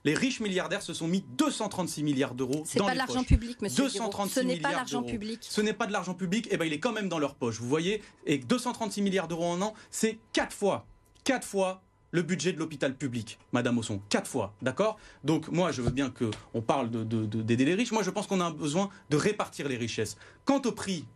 les 0.04 0.14
riches 0.14 0.40
milliardaires 0.40 0.82
se 0.82 0.94
sont 0.94 1.06
mis 1.06 1.24
236 1.38 2.02
milliards 2.02 2.34
d'euros 2.34 2.64
dans 2.76 2.86
pas 2.86 2.92
de 2.92 2.98
l'argent 2.98 3.22
public, 3.22 3.60
monsieur. 3.62 3.84
236 3.84 4.34
Ce 4.34 4.40
n'est 4.40 4.56
pas 4.58 4.72
l'argent 4.72 5.02
public. 5.02 5.46
Ce 5.48 5.60
n'est 5.60 5.72
pas 5.72 5.86
de 5.86 5.92
l'argent 5.92 6.14
public, 6.14 6.46
et 6.46 6.50
eh 6.52 6.56
ben 6.56 6.64
il 6.64 6.72
est 6.72 6.80
quand 6.80 6.92
même 6.92 7.08
dans 7.08 7.18
leur 7.18 7.34
poche. 7.34 7.60
Vous 7.60 7.68
voyez, 7.68 8.02
et 8.26 8.38
236 8.38 9.02
milliards 9.02 9.28
d'euros 9.28 9.46
en 9.46 9.62
an, 9.62 9.74
c'est 9.90 10.18
quatre 10.32 10.54
fois, 10.54 10.86
quatre 11.24 11.46
fois 11.46 11.82
le 12.10 12.22
budget 12.22 12.52
de 12.52 12.58
l'hôpital 12.58 12.94
public, 12.94 13.38
Madame 13.52 13.78
Osson, 13.78 14.00
quatre 14.10 14.28
fois, 14.28 14.54
d'accord? 14.60 14.98
Donc 15.24 15.48
moi, 15.48 15.72
je 15.72 15.80
veux 15.80 15.90
bien 15.90 16.10
qu'on 16.10 16.60
parle 16.60 16.90
d'aider 16.90 17.56
de, 17.56 17.64
les 17.64 17.74
riches. 17.74 17.92
Moi, 17.92 18.02
je 18.02 18.10
pense 18.10 18.26
qu'on 18.26 18.40
a 18.40 18.50
besoin 18.50 18.90
de 19.08 19.16
répartir 19.16 19.66
les 19.66 19.78
richesses. 19.78 20.16
Quant 20.44 20.60
au 20.66 20.72
prix 20.72 21.06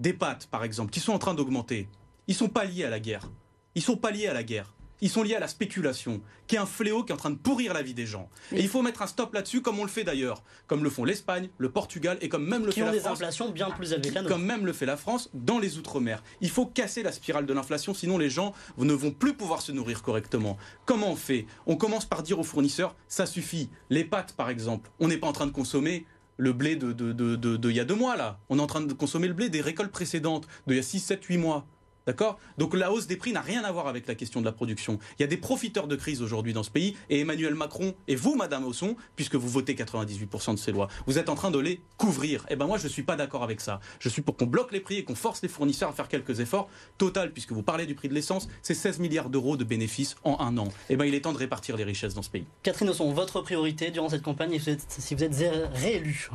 des 0.00 0.12
pâtes, 0.12 0.48
par 0.50 0.64
exemple, 0.64 0.90
qui 0.90 1.00
sont 1.00 1.12
en 1.12 1.18
train 1.18 1.34
d'augmenter, 1.34 1.88
ils 2.26 2.34
sont 2.34 2.48
pas 2.48 2.64
liés 2.64 2.84
à 2.84 2.90
la 2.90 2.98
guerre. 2.98 3.30
Ils 3.76 3.82
sont 3.82 3.96
pas 3.96 4.10
liés 4.10 4.26
à 4.26 4.34
la 4.34 4.42
guerre 4.42 4.72
ils 5.00 5.10
sont 5.10 5.22
liés 5.22 5.34
à 5.34 5.40
la 5.40 5.48
spéculation, 5.48 6.20
qui 6.46 6.56
est 6.56 6.58
un 6.58 6.66
fléau 6.66 7.04
qui 7.04 7.12
est 7.12 7.14
en 7.14 7.18
train 7.18 7.30
de 7.30 7.36
pourrir 7.36 7.74
la 7.74 7.82
vie 7.82 7.94
des 7.94 8.06
gens. 8.06 8.28
Et 8.52 8.60
il 8.60 8.68
faut 8.68 8.82
mettre 8.82 9.02
un 9.02 9.06
stop 9.06 9.34
là-dessus, 9.34 9.62
comme 9.62 9.78
on 9.78 9.84
le 9.84 9.90
fait 9.90 10.04
d'ailleurs, 10.04 10.42
comme 10.66 10.84
le 10.84 10.90
font 10.90 11.04
l'Espagne, 11.04 11.48
le 11.58 11.70
Portugal 11.70 12.18
et 12.20 12.28
comme 12.28 12.46
même 12.46 12.64
le 12.64 12.72
fait 12.72 12.80
la 12.80 12.86
France. 12.92 13.02
des 13.02 13.08
inflations 13.08 13.50
bien 13.50 13.70
plus 13.70 13.92
élevées 13.92 14.12
Comme 14.26 14.44
même 14.44 14.64
le 14.64 14.72
fait 14.72 14.86
la 14.86 14.96
France 14.96 15.30
dans 15.34 15.58
les 15.58 15.78
outre-mer. 15.78 16.22
Il 16.40 16.50
faut 16.50 16.66
casser 16.66 17.02
la 17.02 17.12
spirale 17.12 17.46
de 17.46 17.52
l'inflation, 17.52 17.94
sinon 17.94 18.18
les 18.18 18.30
gens 18.30 18.52
ne 18.78 18.92
vont 18.92 19.10
plus 19.10 19.34
pouvoir 19.34 19.62
se 19.62 19.72
nourrir 19.72 20.02
correctement. 20.02 20.56
Comment 20.84 21.10
on 21.12 21.16
fait? 21.16 21.46
On 21.66 21.76
commence 21.76 22.04
par 22.04 22.22
dire 22.22 22.38
aux 22.38 22.44
fournisseurs, 22.44 22.94
ça 23.08 23.26
suffit. 23.26 23.70
Les 23.90 24.04
pâtes, 24.04 24.32
par 24.32 24.50
exemple, 24.50 24.90
on 24.98 25.08
n'est 25.08 25.18
pas 25.18 25.26
en 25.26 25.32
train 25.32 25.46
de 25.46 25.52
consommer 25.52 26.06
le 26.38 26.52
blé 26.52 26.76
de, 26.76 26.92
de, 26.92 27.12
de, 27.12 27.36
de, 27.36 27.70
il 27.70 27.76
y 27.76 27.80
a 27.80 27.84
deux 27.84 27.94
mois 27.94 28.16
là. 28.16 28.38
On 28.48 28.58
est 28.58 28.62
en 28.62 28.66
train 28.66 28.82
de 28.82 28.92
consommer 28.92 29.28
le 29.28 29.34
blé 29.34 29.48
des 29.48 29.60
récoltes 29.60 29.90
précédentes, 29.90 30.46
d'il 30.66 30.76
y 30.76 30.78
a 30.78 30.82
6, 30.82 31.00
7, 31.00 31.24
8 31.24 31.38
mois. 31.38 31.66
D'accord? 32.06 32.38
Donc 32.56 32.74
la 32.74 32.92
hausse 32.92 33.06
des 33.06 33.16
prix 33.16 33.32
n'a 33.32 33.40
rien 33.40 33.64
à 33.64 33.72
voir 33.72 33.88
avec 33.88 34.06
la 34.06 34.14
question 34.14 34.40
de 34.40 34.46
la 34.46 34.52
production. 34.52 34.98
Il 35.18 35.22
y 35.22 35.24
a 35.24 35.28
des 35.28 35.36
profiteurs 35.36 35.88
de 35.88 35.96
crise 35.96 36.22
aujourd'hui 36.22 36.52
dans 36.52 36.62
ce 36.62 36.70
pays 36.70 36.96
et 37.10 37.20
Emmanuel 37.20 37.54
Macron 37.54 37.94
et 38.06 38.14
vous, 38.14 38.36
Madame 38.36 38.64
Osson, 38.64 38.96
puisque 39.16 39.34
vous 39.34 39.48
votez 39.48 39.74
98% 39.74 40.52
de 40.52 40.58
ces 40.58 40.70
lois, 40.70 40.88
vous 41.06 41.18
êtes 41.18 41.28
en 41.28 41.34
train 41.34 41.50
de 41.50 41.58
les 41.58 41.80
couvrir. 41.96 42.46
Eh 42.48 42.56
ben 42.56 42.66
moi, 42.66 42.78
je 42.78 42.84
ne 42.84 42.88
suis 42.88 43.02
pas 43.02 43.16
d'accord 43.16 43.42
avec 43.42 43.60
ça. 43.60 43.80
Je 43.98 44.08
suis 44.08 44.22
pour 44.22 44.36
qu'on 44.36 44.46
bloque 44.46 44.72
les 44.72 44.80
prix 44.80 44.98
et 44.98 45.04
qu'on 45.04 45.16
force 45.16 45.42
les 45.42 45.48
fournisseurs 45.48 45.90
à 45.90 45.92
faire 45.92 46.08
quelques 46.08 46.38
efforts. 46.40 46.68
Total, 46.96 47.32
puisque 47.32 47.52
vous 47.52 47.62
parlez 47.62 47.86
du 47.86 47.96
prix 47.96 48.08
de 48.08 48.14
l'essence, 48.14 48.48
c'est 48.62 48.74
16 48.74 49.00
milliards 49.00 49.28
d'euros 49.28 49.56
de 49.56 49.64
bénéfices 49.64 50.16
en 50.22 50.38
un 50.40 50.56
an. 50.58 50.68
Eh 50.88 50.96
ben 50.96 51.04
il 51.06 51.14
est 51.14 51.22
temps 51.22 51.32
de 51.32 51.38
répartir 51.38 51.76
les 51.76 51.84
richesses 51.84 52.14
dans 52.14 52.22
ce 52.22 52.30
pays. 52.30 52.46
Catherine 52.62 52.88
Osson, 52.88 53.12
votre 53.12 53.40
priorité 53.40 53.90
durant 53.90 54.08
cette 54.08 54.22
campagne, 54.22 54.58
si 54.60 55.14
vous 55.14 55.24
êtes 55.24 55.34
réélu 55.74 56.30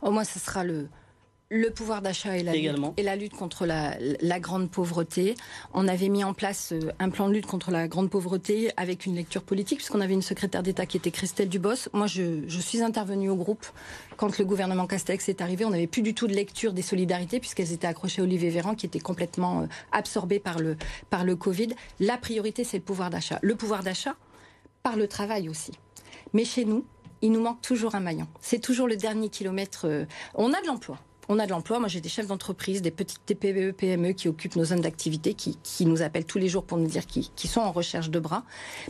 Au 0.00 0.10
moins, 0.10 0.24
ce 0.24 0.40
sera 0.40 0.64
le 0.64 0.88
le 1.52 1.68
pouvoir 1.68 2.00
d'achat 2.00 2.38
et, 2.38 2.42
la 2.42 2.54
lutte, 2.54 2.80
et 2.96 3.02
la 3.02 3.14
lutte 3.14 3.34
contre 3.34 3.66
la, 3.66 4.40
grande 4.40 4.70
pauvreté. 4.70 5.34
On 5.74 5.86
avait 5.86 6.08
mis 6.08 6.24
en 6.24 6.32
place 6.32 6.72
euh, 6.72 6.90
un 6.98 7.10
plan 7.10 7.28
de 7.28 7.34
lutte 7.34 7.46
contre 7.46 7.70
la 7.70 7.88
grande 7.88 8.08
pauvreté 8.08 8.70
avec 8.78 9.04
une 9.04 9.14
lecture 9.14 9.42
politique, 9.42 9.78
puisqu'on 9.78 10.00
avait 10.00 10.14
une 10.14 10.22
secrétaire 10.22 10.62
d'État 10.62 10.86
qui 10.86 10.96
était 10.96 11.10
Christelle 11.10 11.50
Dubos. 11.50 11.90
Moi, 11.92 12.06
je, 12.06 12.46
suis 12.62 12.80
intervenue 12.80 13.28
au 13.28 13.36
groupe 13.36 13.66
quand 14.16 14.38
le 14.38 14.44
gouvernement 14.46 14.86
Castex 14.86 15.28
est 15.28 15.42
arrivé. 15.42 15.66
On 15.66 15.70
n'avait 15.70 15.86
plus 15.86 16.00
du 16.00 16.14
tout 16.14 16.26
de 16.26 16.32
lecture 16.32 16.72
des 16.72 16.80
solidarités, 16.80 17.38
puisqu'elles 17.38 17.72
étaient 17.72 17.86
accrochées 17.86 18.22
à 18.22 18.24
Olivier 18.24 18.48
Véran, 18.48 18.74
qui 18.74 18.86
était 18.86 19.00
complètement 19.00 19.62
euh, 19.62 19.66
absorbé 19.92 20.38
par 20.38 20.58
le, 20.58 20.76
par 21.10 21.24
le 21.24 21.36
Covid. 21.36 21.68
La 22.00 22.16
priorité, 22.16 22.64
c'est 22.64 22.78
le 22.78 22.82
pouvoir 22.82 23.10
d'achat. 23.10 23.38
Le 23.42 23.54
pouvoir 23.56 23.82
d'achat 23.82 24.16
par 24.82 24.96
le 24.96 25.06
travail 25.06 25.50
aussi. 25.50 25.72
Mais 26.32 26.46
chez 26.46 26.64
nous, 26.64 26.86
il 27.20 27.30
nous 27.30 27.42
manque 27.42 27.60
toujours 27.60 27.94
un 27.94 28.00
maillon. 28.00 28.26
C'est 28.40 28.58
toujours 28.58 28.88
le 28.88 28.96
dernier 28.96 29.28
kilomètre. 29.28 29.86
Euh, 29.86 30.06
on 30.34 30.54
a 30.54 30.60
de 30.62 30.66
l'emploi 30.66 30.98
on 31.28 31.38
a 31.38 31.46
de 31.46 31.50
l'emploi. 31.50 31.78
Moi, 31.78 31.88
j'ai 31.88 32.00
des 32.00 32.08
chefs 32.08 32.26
d'entreprise, 32.26 32.82
des 32.82 32.90
petites 32.90 33.24
TPE, 33.26 33.72
PME 33.72 34.12
qui 34.12 34.28
occupent 34.28 34.56
nos 34.56 34.64
zones 34.64 34.80
d'activité, 34.80 35.34
qui, 35.34 35.56
nous 35.86 36.02
appellent 36.02 36.24
tous 36.24 36.38
les 36.38 36.48
jours 36.48 36.64
pour 36.64 36.78
nous 36.78 36.86
dire 36.86 37.06
qu'ils 37.06 37.50
sont 37.50 37.60
en 37.60 37.72
recherche 37.72 38.10
de 38.10 38.18
bras. 38.18 38.44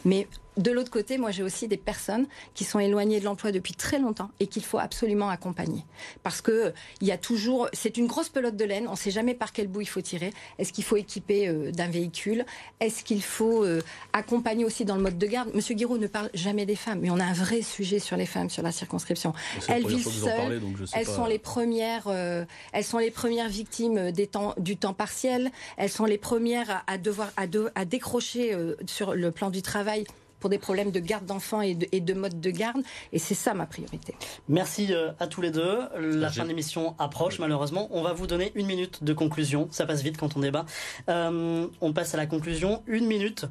Mais 0.05 0.27
de 0.57 0.71
l'autre 0.71 0.91
côté, 0.91 1.17
moi 1.17 1.31
j'ai 1.31 1.43
aussi 1.43 1.67
des 1.67 1.77
personnes 1.77 2.27
qui 2.55 2.65
sont 2.65 2.79
éloignées 2.79 3.21
de 3.21 3.25
l'emploi 3.25 3.53
depuis 3.53 3.75
très 3.75 3.99
longtemps 3.99 4.31
et 4.39 4.47
qu'il 4.47 4.65
faut 4.65 4.79
absolument 4.79 5.31
accompagner. 5.31 5.85
Parce 6.23 6.41
que 6.41 6.73
il 7.01 7.07
y 7.07 7.13
a 7.13 7.19
toujours, 7.19 7.69
c'est 7.73 7.97
une 7.97 8.07
grosse 8.07 8.29
pelote 8.29 8.57
de 8.57 8.65
laine, 8.65 8.87
on 8.89 8.93
ne 8.93 8.97
sait 8.97 9.11
jamais 9.11 9.35
par 9.35 9.53
quel 9.53 9.69
bout 9.69 9.81
il 9.81 9.87
faut 9.87 10.01
tirer. 10.01 10.33
Est-ce 10.59 10.73
qu'il 10.73 10.85
faut 10.85 10.97
équiper 10.97 11.49
euh, 11.49 11.71
d'un 11.71 11.89
véhicule? 11.89 12.45
Est-ce 12.81 13.03
qu'il 13.03 13.23
faut 13.23 13.65
euh, 13.65 13.81
accompagner 14.13 14.65
aussi 14.65 14.85
dans 14.85 14.97
le 14.97 15.03
mode 15.03 15.17
de 15.17 15.27
garde? 15.27 15.51
Monsieur 15.55 15.75
Guiraud 15.75 15.99
ne 15.99 16.07
parle 16.07 16.31
jamais 16.35 16.67
des 16.67 16.77
femmes, 16.77 17.01
mais 17.01 17.11
on 17.11 17.19
a 17.19 17.25
un 17.25 17.33
vrai 17.33 17.63
sujet 17.63 17.99
sur 17.99 18.17
les 18.17 18.27
femmes 18.27 18.51
sur 18.51 18.63
la 18.63 18.73
circonscription. 18.73 19.33
Elles 19.69 19.87
vivent 19.87 20.07
seules, 20.07 20.61
elles 20.93 21.07
sont 21.07 21.27
les 21.27 21.39
premières, 21.39 22.09
euh, 22.09 22.45
elles 22.73 22.85
sont 22.85 22.99
les 22.99 23.11
premières 23.11 23.49
victimes 23.49 24.11
des 24.13 24.27
temps, 24.27 24.55
du 24.59 24.77
temps 24.77 24.95
partiel. 24.95 25.51
Elles 25.79 25.91
sont 25.91 26.05
les 26.05 26.19
premières 26.19 26.85
à, 26.87 26.99
devoir 26.99 27.31
à, 27.37 27.45
à 27.75 27.85
décrocher 27.85 28.57
sur 28.87 29.15
le 29.15 29.31
plan 29.31 29.51
du 29.51 29.63
travail 29.63 30.05
pour 30.43 30.51
des 30.51 30.59
problèmes 30.59 30.91
de 30.91 30.99
garde 30.99 31.25
d'enfants 31.25 31.63
et 31.63 31.75
de, 31.75 32.15
mode 32.15 32.41
de 32.41 32.51
garde. 32.51 32.83
Et 33.13 33.21
c'est 33.21 33.35
ça 33.35 33.55
ma 33.55 33.65
priorité. 33.65 34.15
Merci 34.49 34.93
euh, 34.93 35.13
à 35.21 35.29
tous 35.29 35.41
les 35.41 35.53
deux. 35.53 35.79
La 35.97 36.31
fin 36.31 36.43
de 36.43 36.49
l'émission 36.49 36.97
approche 36.99 37.39
malheureusement. 37.39 37.89
On 37.93 38.03
va 38.03 38.13
vous 38.13 38.27
donner 38.27 38.51
une 38.57 38.67
minute 38.67 39.05
de 39.05 39.13
conclusion. 39.13 39.69
Ça 39.71 39.87
passe 39.87 40.03
vite 40.03 40.19
quand 40.19 40.37
on 40.37 40.41
débat. 40.41 40.67
Euh, 41.09 41.69
on 41.81 41.93
passe 41.93 42.13
à 42.15 42.17
la 42.17 42.27
conclusion. 42.27 42.83
Une 42.89 43.07
minute 43.07 43.47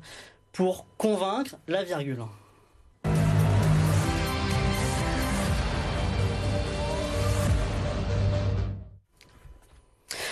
pour 0.52 0.86
convaincre 0.98 1.56
la 1.70 1.86
virgule. 1.86 2.26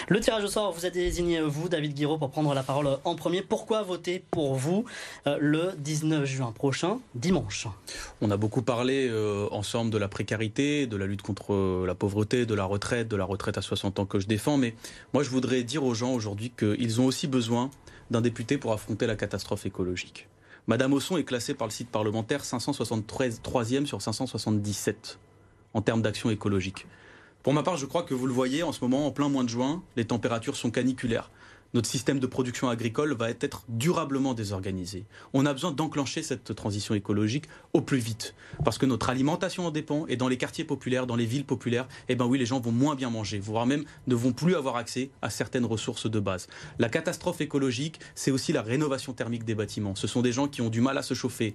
Le 0.10 0.20
tirage 0.20 0.44
au 0.44 0.48
sort 0.48 0.72
vous 0.72 0.88
a 0.88 0.90
désigné, 0.90 1.40
vous, 1.40 1.70
David 1.70 1.94
Guiraud, 1.94 2.18
pour 2.18 2.32
prendre 2.32 2.52
la 2.56 2.64
parole 2.64 2.98
en 3.04 3.14
premier. 3.14 3.44
Pourquoi 3.44 3.84
voter 3.84 4.24
pour 4.32 4.56
vous 4.56 4.86
euh, 5.28 5.38
le 5.40 5.74
19 5.78 6.26
juin 6.26 6.52
prochain, 6.52 7.00
dimanche? 7.14 7.68
On 8.20 8.32
a 8.32 8.38
beaucoup 8.38 8.64
parlé 8.64 9.08
euh, 9.08 9.48
ensemble 9.52 9.92
de 9.92 10.00
la 10.00 10.08
précarité, 10.08 10.88
de 10.88 10.98
la 10.98 11.06
lutte 11.06 11.22
contre 11.22 11.54
euh, 11.54 11.86
la 11.86 11.94
pauvreté, 11.94 12.48
de 12.48 12.56
la 12.56 12.64
retraite, 12.64 13.08
de 13.08 13.16
la 13.16 13.24
retraite 13.24 13.60
à 13.60 13.62
60 13.62 14.00
ans 14.00 14.08
que 14.08 14.20
je 14.20 14.26
défends. 14.26 14.58
Mais 14.58 14.74
moi, 15.14 15.22
je 15.22 15.30
voudrais 15.30 15.62
dire 15.62 15.84
aux 15.84 15.94
gens 15.94 16.12
aujourd'hui 16.12 16.52
qu'ils 16.58 17.00
ont 17.00 17.06
aussi 17.06 17.28
besoin 17.28 17.70
d'un 18.10 18.22
député 18.22 18.58
pour 18.58 18.74
affronter 18.74 19.06
la 19.06 19.16
catastrophe 19.16 19.68
écologique. 19.68 20.28
Madame 20.66 20.94
Osson 20.94 21.18
est 21.18 21.24
classée 21.24 21.54
par 21.54 21.68
le 21.68 21.72
site 21.72 21.90
parlementaire 21.90 22.42
573e 22.42 23.86
sur 23.86 24.02
577 24.02 25.20
en 25.76 25.84
termes 25.84 26.02
d'action 26.02 26.32
écologique. 26.32 26.88
Pour 27.42 27.54
ma 27.54 27.64
part, 27.64 27.78
je 27.78 27.86
crois 27.86 28.04
que 28.04 28.14
vous 28.14 28.28
le 28.28 28.34
voyez 28.34 28.64
en 28.64 28.74
ce 28.74 28.82
moment, 28.82 29.08
en 29.08 29.12
plein 29.12 29.30
mois 29.30 29.44
de 29.44 29.50
juin, 29.50 29.82
les 29.96 30.04
températures 30.04 30.58
sont 30.58 30.72
caniculaires. 30.72 31.32
notre 31.74 31.88
système 31.88 32.20
de 32.20 32.26
production 32.26 32.68
agricole 32.68 33.14
va 33.14 33.30
être 33.30 33.64
durablement 33.70 34.34
désorganisé. 34.34 35.06
On 35.34 35.46
a 35.46 35.54
besoin 35.54 35.72
d'enclencher 35.72 36.24
cette 36.24 36.56
transition 36.56 36.96
écologique 36.96 37.46
au 37.74 37.82
plus 37.82 38.00
vite. 38.00 38.34
Parce 38.66 38.78
que 38.78 38.86
notre 38.86 39.10
alimentation 39.10 39.68
en 39.68 39.72
dépend. 39.72 40.08
Et 40.08 40.18
dans 40.18 40.28
les 40.28 40.38
quartiers 40.38 40.64
populaires, 40.64 41.06
dans 41.06 41.16
les 41.16 41.28
villes 41.28 41.46
populaires, 41.46 41.88
eh 42.10 42.16
ben 42.16 42.26
oui, 42.26 42.40
les 42.40 42.46
gens 42.46 42.60
vont 42.60 42.72
moins 42.72 42.96
bien 42.96 43.10
manger, 43.10 43.40
voire 43.40 43.68
même 43.68 43.86
ne 44.08 44.16
vont 44.16 44.34
plus 44.34 44.56
avoir 44.56 44.76
accès 44.78 45.12
à 45.22 45.30
certaines 45.30 45.66
ressources 45.66 46.10
de 46.10 46.20
base. 46.20 46.48
La 46.80 46.90
catastrophe 46.90 47.40
écologique, 47.40 48.00
c'est 48.16 48.32
aussi 48.32 48.52
la 48.52 48.64
rénovation 48.64 49.14
thermique 49.14 49.46
des 49.46 49.56
bâtiments. 49.56 49.96
Ce 49.96 50.08
sont 50.08 50.24
des 50.24 50.32
gens 50.32 50.48
qui 50.48 50.62
ont 50.62 50.70
du 50.70 50.82
mal 50.82 50.98
à 50.98 51.04
se 51.04 51.14
chauffer, 51.14 51.54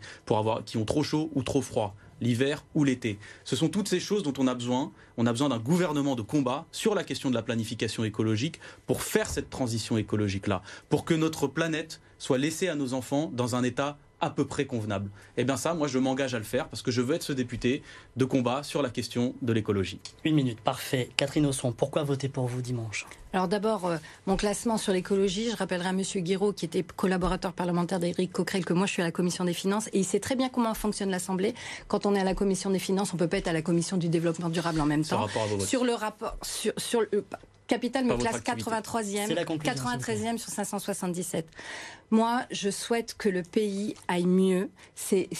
qui 0.64 0.76
ont 0.76 0.84
trop 0.84 1.02
chaud 1.02 1.30
ou 1.34 1.42
trop 1.42 1.60
froid 1.60 1.96
l'hiver 2.20 2.64
ou 2.74 2.84
l'été. 2.84 3.18
Ce 3.44 3.56
sont 3.56 3.68
toutes 3.68 3.88
ces 3.88 4.00
choses 4.00 4.22
dont 4.22 4.32
on 4.38 4.46
a 4.46 4.54
besoin. 4.54 4.92
On 5.16 5.26
a 5.26 5.32
besoin 5.32 5.48
d'un 5.48 5.58
gouvernement 5.58 6.16
de 6.16 6.22
combat 6.22 6.66
sur 6.72 6.94
la 6.94 7.04
question 7.04 7.30
de 7.30 7.34
la 7.34 7.42
planification 7.42 8.04
écologique 8.04 8.60
pour 8.86 9.02
faire 9.02 9.28
cette 9.28 9.50
transition 9.50 9.98
écologique-là, 9.98 10.62
pour 10.88 11.04
que 11.04 11.14
notre 11.14 11.46
planète 11.46 12.00
soit 12.18 12.38
laissée 12.38 12.68
à 12.68 12.74
nos 12.74 12.94
enfants 12.94 13.30
dans 13.32 13.54
un 13.54 13.62
état 13.62 13.98
à 14.20 14.30
peu 14.30 14.46
près 14.46 14.64
convenable. 14.64 15.10
Et 15.36 15.42
eh 15.42 15.44
bien 15.44 15.56
ça, 15.56 15.74
moi, 15.74 15.86
je 15.86 15.98
m'engage 15.98 16.34
à 16.34 16.38
le 16.38 16.44
faire 16.44 16.68
parce 16.68 16.82
que 16.82 16.90
je 16.90 17.02
veux 17.02 17.14
être 17.14 17.22
ce 17.22 17.32
député 17.32 17.82
de 18.16 18.24
combat 18.24 18.62
sur 18.62 18.80
la 18.80 18.88
question 18.88 19.34
de 19.42 19.52
l'écologie. 19.52 20.00
Une 20.24 20.34
minute, 20.34 20.60
parfait. 20.60 21.10
Catherine 21.16 21.46
Osson, 21.46 21.72
pourquoi 21.72 22.04
voter 22.04 22.28
pour 22.28 22.46
vous 22.46 22.62
dimanche? 22.62 23.06
Alors 23.34 23.48
d'abord, 23.48 23.86
euh, 23.86 23.96
mon 24.26 24.36
classement 24.36 24.78
sur 24.78 24.92
l'écologie, 24.92 25.50
je 25.50 25.56
rappellerai 25.56 25.88
à 25.88 25.90
M. 25.90 26.02
Guiraud, 26.02 26.52
qui 26.52 26.64
était 26.66 26.84
collaborateur 26.84 27.52
parlementaire 27.52 27.98
d'Éric 27.98 28.32
Coquerel, 28.32 28.64
que 28.64 28.72
moi 28.72 28.86
je 28.86 28.92
suis 28.92 29.02
à 29.02 29.04
la 29.04 29.10
Commission 29.10 29.44
des 29.44 29.52
finances, 29.52 29.88
et 29.88 29.98
il 29.98 30.04
sait 30.04 30.20
très 30.20 30.36
bien 30.36 30.48
comment 30.48 30.72
fonctionne 30.72 31.10
l'Assemblée. 31.10 31.52
Quand 31.88 32.06
on 32.06 32.14
est 32.14 32.20
à 32.20 32.24
la 32.24 32.34
Commission 32.34 32.70
des 32.70 32.78
finances, 32.78 33.12
on 33.12 33.16
peut 33.16 33.26
pas 33.26 33.38
être 33.38 33.48
à 33.48 33.52
la 33.52 33.62
Commission 33.62 33.96
du 33.96 34.08
développement 34.08 34.50
durable 34.50 34.80
en 34.80 34.86
même 34.86 35.04
temps. 35.04 35.26
Sur 35.58 35.84
le 35.84 35.94
rapport, 35.94 36.36
sur, 36.42 36.72
sur 36.76 37.00
le, 37.00 37.24
Capital 37.66 38.04
me 38.04 38.16
classe 38.16 38.40
83e, 38.42 39.32
93e 39.32 40.36
sur 40.36 40.50
577. 40.50 41.46
Moi, 42.10 42.42
je 42.50 42.68
souhaite 42.68 43.14
que 43.16 43.30
le 43.30 43.42
pays 43.42 43.94
aille 44.06 44.26
mieux. 44.26 44.70
C'est 44.94 45.30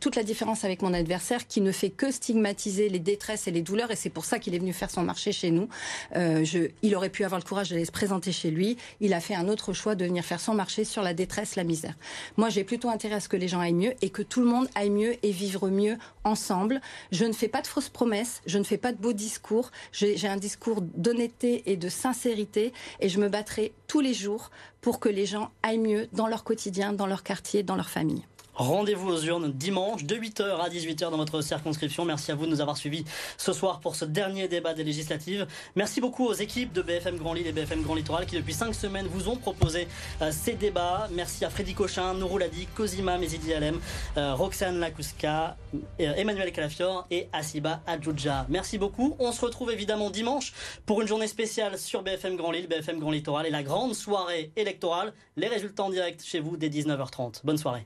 toute 0.00 0.16
la 0.16 0.24
différence 0.24 0.64
avec 0.64 0.82
mon 0.82 0.92
adversaire 0.92 1.46
qui 1.46 1.60
ne 1.60 1.70
fait 1.70 1.90
que 1.90 2.10
stigmatiser 2.10 2.88
les 2.88 2.98
détresses 2.98 3.46
et 3.46 3.52
les 3.52 3.62
douleurs 3.62 3.92
et 3.92 3.96
c'est 3.96 4.10
pour 4.10 4.24
ça 4.24 4.40
qu'il 4.40 4.54
est 4.54 4.58
venu 4.58 4.72
faire 4.72 4.90
son 4.90 5.02
marché 5.02 5.30
chez 5.30 5.52
nous. 5.52 5.68
Euh, 6.16 6.44
je, 6.44 6.70
il 6.82 6.96
aurait 6.96 7.08
pu 7.14 7.24
avoir 7.24 7.40
le 7.40 7.46
courage 7.46 7.70
d'aller 7.70 7.84
se 7.84 7.92
présenter 7.92 8.32
chez 8.32 8.50
lui. 8.50 8.76
Il 9.00 9.14
a 9.14 9.20
fait 9.20 9.36
un 9.36 9.48
autre 9.48 9.72
choix 9.72 9.94
de 9.94 10.04
venir 10.04 10.24
faire 10.24 10.40
son 10.40 10.52
marché 10.52 10.84
sur 10.84 11.00
la 11.02 11.14
détresse, 11.14 11.54
la 11.54 11.62
misère. 11.62 11.94
Moi, 12.36 12.48
j'ai 12.48 12.64
plutôt 12.64 12.88
intérêt 12.88 13.14
à 13.14 13.20
ce 13.20 13.28
que 13.28 13.36
les 13.36 13.46
gens 13.46 13.60
aillent 13.60 13.72
mieux 13.72 13.94
et 14.02 14.10
que 14.10 14.22
tout 14.22 14.40
le 14.40 14.46
monde 14.46 14.68
aille 14.74 14.90
mieux 14.90 15.14
et 15.24 15.30
vivre 15.30 15.68
mieux 15.68 15.96
ensemble. 16.24 16.80
Je 17.12 17.24
ne 17.24 17.32
fais 17.32 17.48
pas 17.48 17.62
de 17.62 17.68
fausses 17.68 17.88
promesses, 17.88 18.42
je 18.46 18.58
ne 18.58 18.64
fais 18.64 18.78
pas 18.78 18.92
de 18.92 18.98
beaux 18.98 19.12
discours. 19.12 19.70
J'ai 19.92 20.26
un 20.26 20.36
discours 20.36 20.80
d'honnêteté 20.82 21.62
et 21.70 21.76
de 21.76 21.88
sincérité 21.88 22.72
et 22.98 23.08
je 23.08 23.20
me 23.20 23.28
battrai 23.28 23.72
tous 23.86 24.00
les 24.00 24.12
jours 24.12 24.50
pour 24.80 24.98
que 24.98 25.08
les 25.08 25.24
gens 25.24 25.50
aillent 25.62 25.78
mieux 25.78 26.08
dans 26.12 26.26
leur 26.26 26.42
quotidien, 26.42 26.92
dans 26.92 27.06
leur 27.06 27.22
quartier, 27.22 27.62
dans 27.62 27.76
leur 27.76 27.88
famille. 27.88 28.24
Rendez-vous 28.56 29.10
aux 29.10 29.20
urnes 29.20 29.50
dimanche 29.50 30.04
de 30.04 30.14
8h 30.14 30.60
à 30.60 30.68
18h 30.68 31.10
dans 31.10 31.16
votre 31.16 31.40
circonscription. 31.40 32.04
Merci 32.04 32.30
à 32.30 32.36
vous 32.36 32.46
de 32.46 32.50
nous 32.52 32.60
avoir 32.60 32.76
suivis 32.76 33.04
ce 33.36 33.52
soir 33.52 33.80
pour 33.80 33.96
ce 33.96 34.04
dernier 34.04 34.46
débat 34.46 34.74
des 34.74 34.84
législatives. 34.84 35.48
Merci 35.74 36.00
beaucoup 36.00 36.24
aux 36.24 36.34
équipes 36.34 36.72
de 36.72 36.80
BFM 36.80 37.16
Grand 37.16 37.32
Lille 37.32 37.48
et 37.48 37.52
BFM 37.52 37.82
Grand 37.82 37.96
Littoral 37.96 38.26
qui 38.26 38.36
depuis 38.36 38.54
5 38.54 38.72
semaines 38.72 39.08
vous 39.08 39.28
ont 39.28 39.36
proposé 39.36 39.88
euh, 40.22 40.30
ces 40.30 40.52
débats. 40.52 41.08
Merci 41.10 41.44
à 41.44 41.50
Freddy 41.50 41.74
Cochin, 41.74 42.14
Nourou 42.14 42.38
Ladi, 42.38 42.66
Cosima 42.66 43.18
Mezidi 43.18 43.52
Alem, 43.52 43.80
euh, 44.16 44.34
Roxane 44.34 44.78
Lakouska, 44.78 45.56
euh, 45.74 45.78
Emmanuel 45.98 46.52
Calafior 46.52 47.08
et 47.10 47.28
Asiba 47.32 47.80
Adjoudja. 47.88 48.46
Merci 48.48 48.78
beaucoup. 48.78 49.16
On 49.18 49.32
se 49.32 49.44
retrouve 49.44 49.72
évidemment 49.72 50.10
dimanche 50.10 50.52
pour 50.86 51.02
une 51.02 51.08
journée 51.08 51.26
spéciale 51.26 51.76
sur 51.76 52.02
BFM 52.02 52.36
Grand 52.36 52.52
Lille, 52.52 52.68
BFM 52.68 53.00
Grand 53.00 53.10
Littoral 53.10 53.46
et 53.46 53.50
la 53.50 53.64
grande 53.64 53.94
soirée 53.94 54.52
électorale. 54.54 55.12
Les 55.36 55.48
résultats 55.48 55.82
en 55.82 55.90
direct 55.90 56.22
chez 56.22 56.38
vous 56.38 56.56
dès 56.56 56.68
19h30. 56.68 57.40
Bonne 57.42 57.58
soirée. 57.58 57.84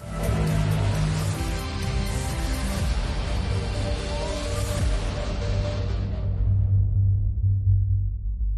Bye. 0.00 0.37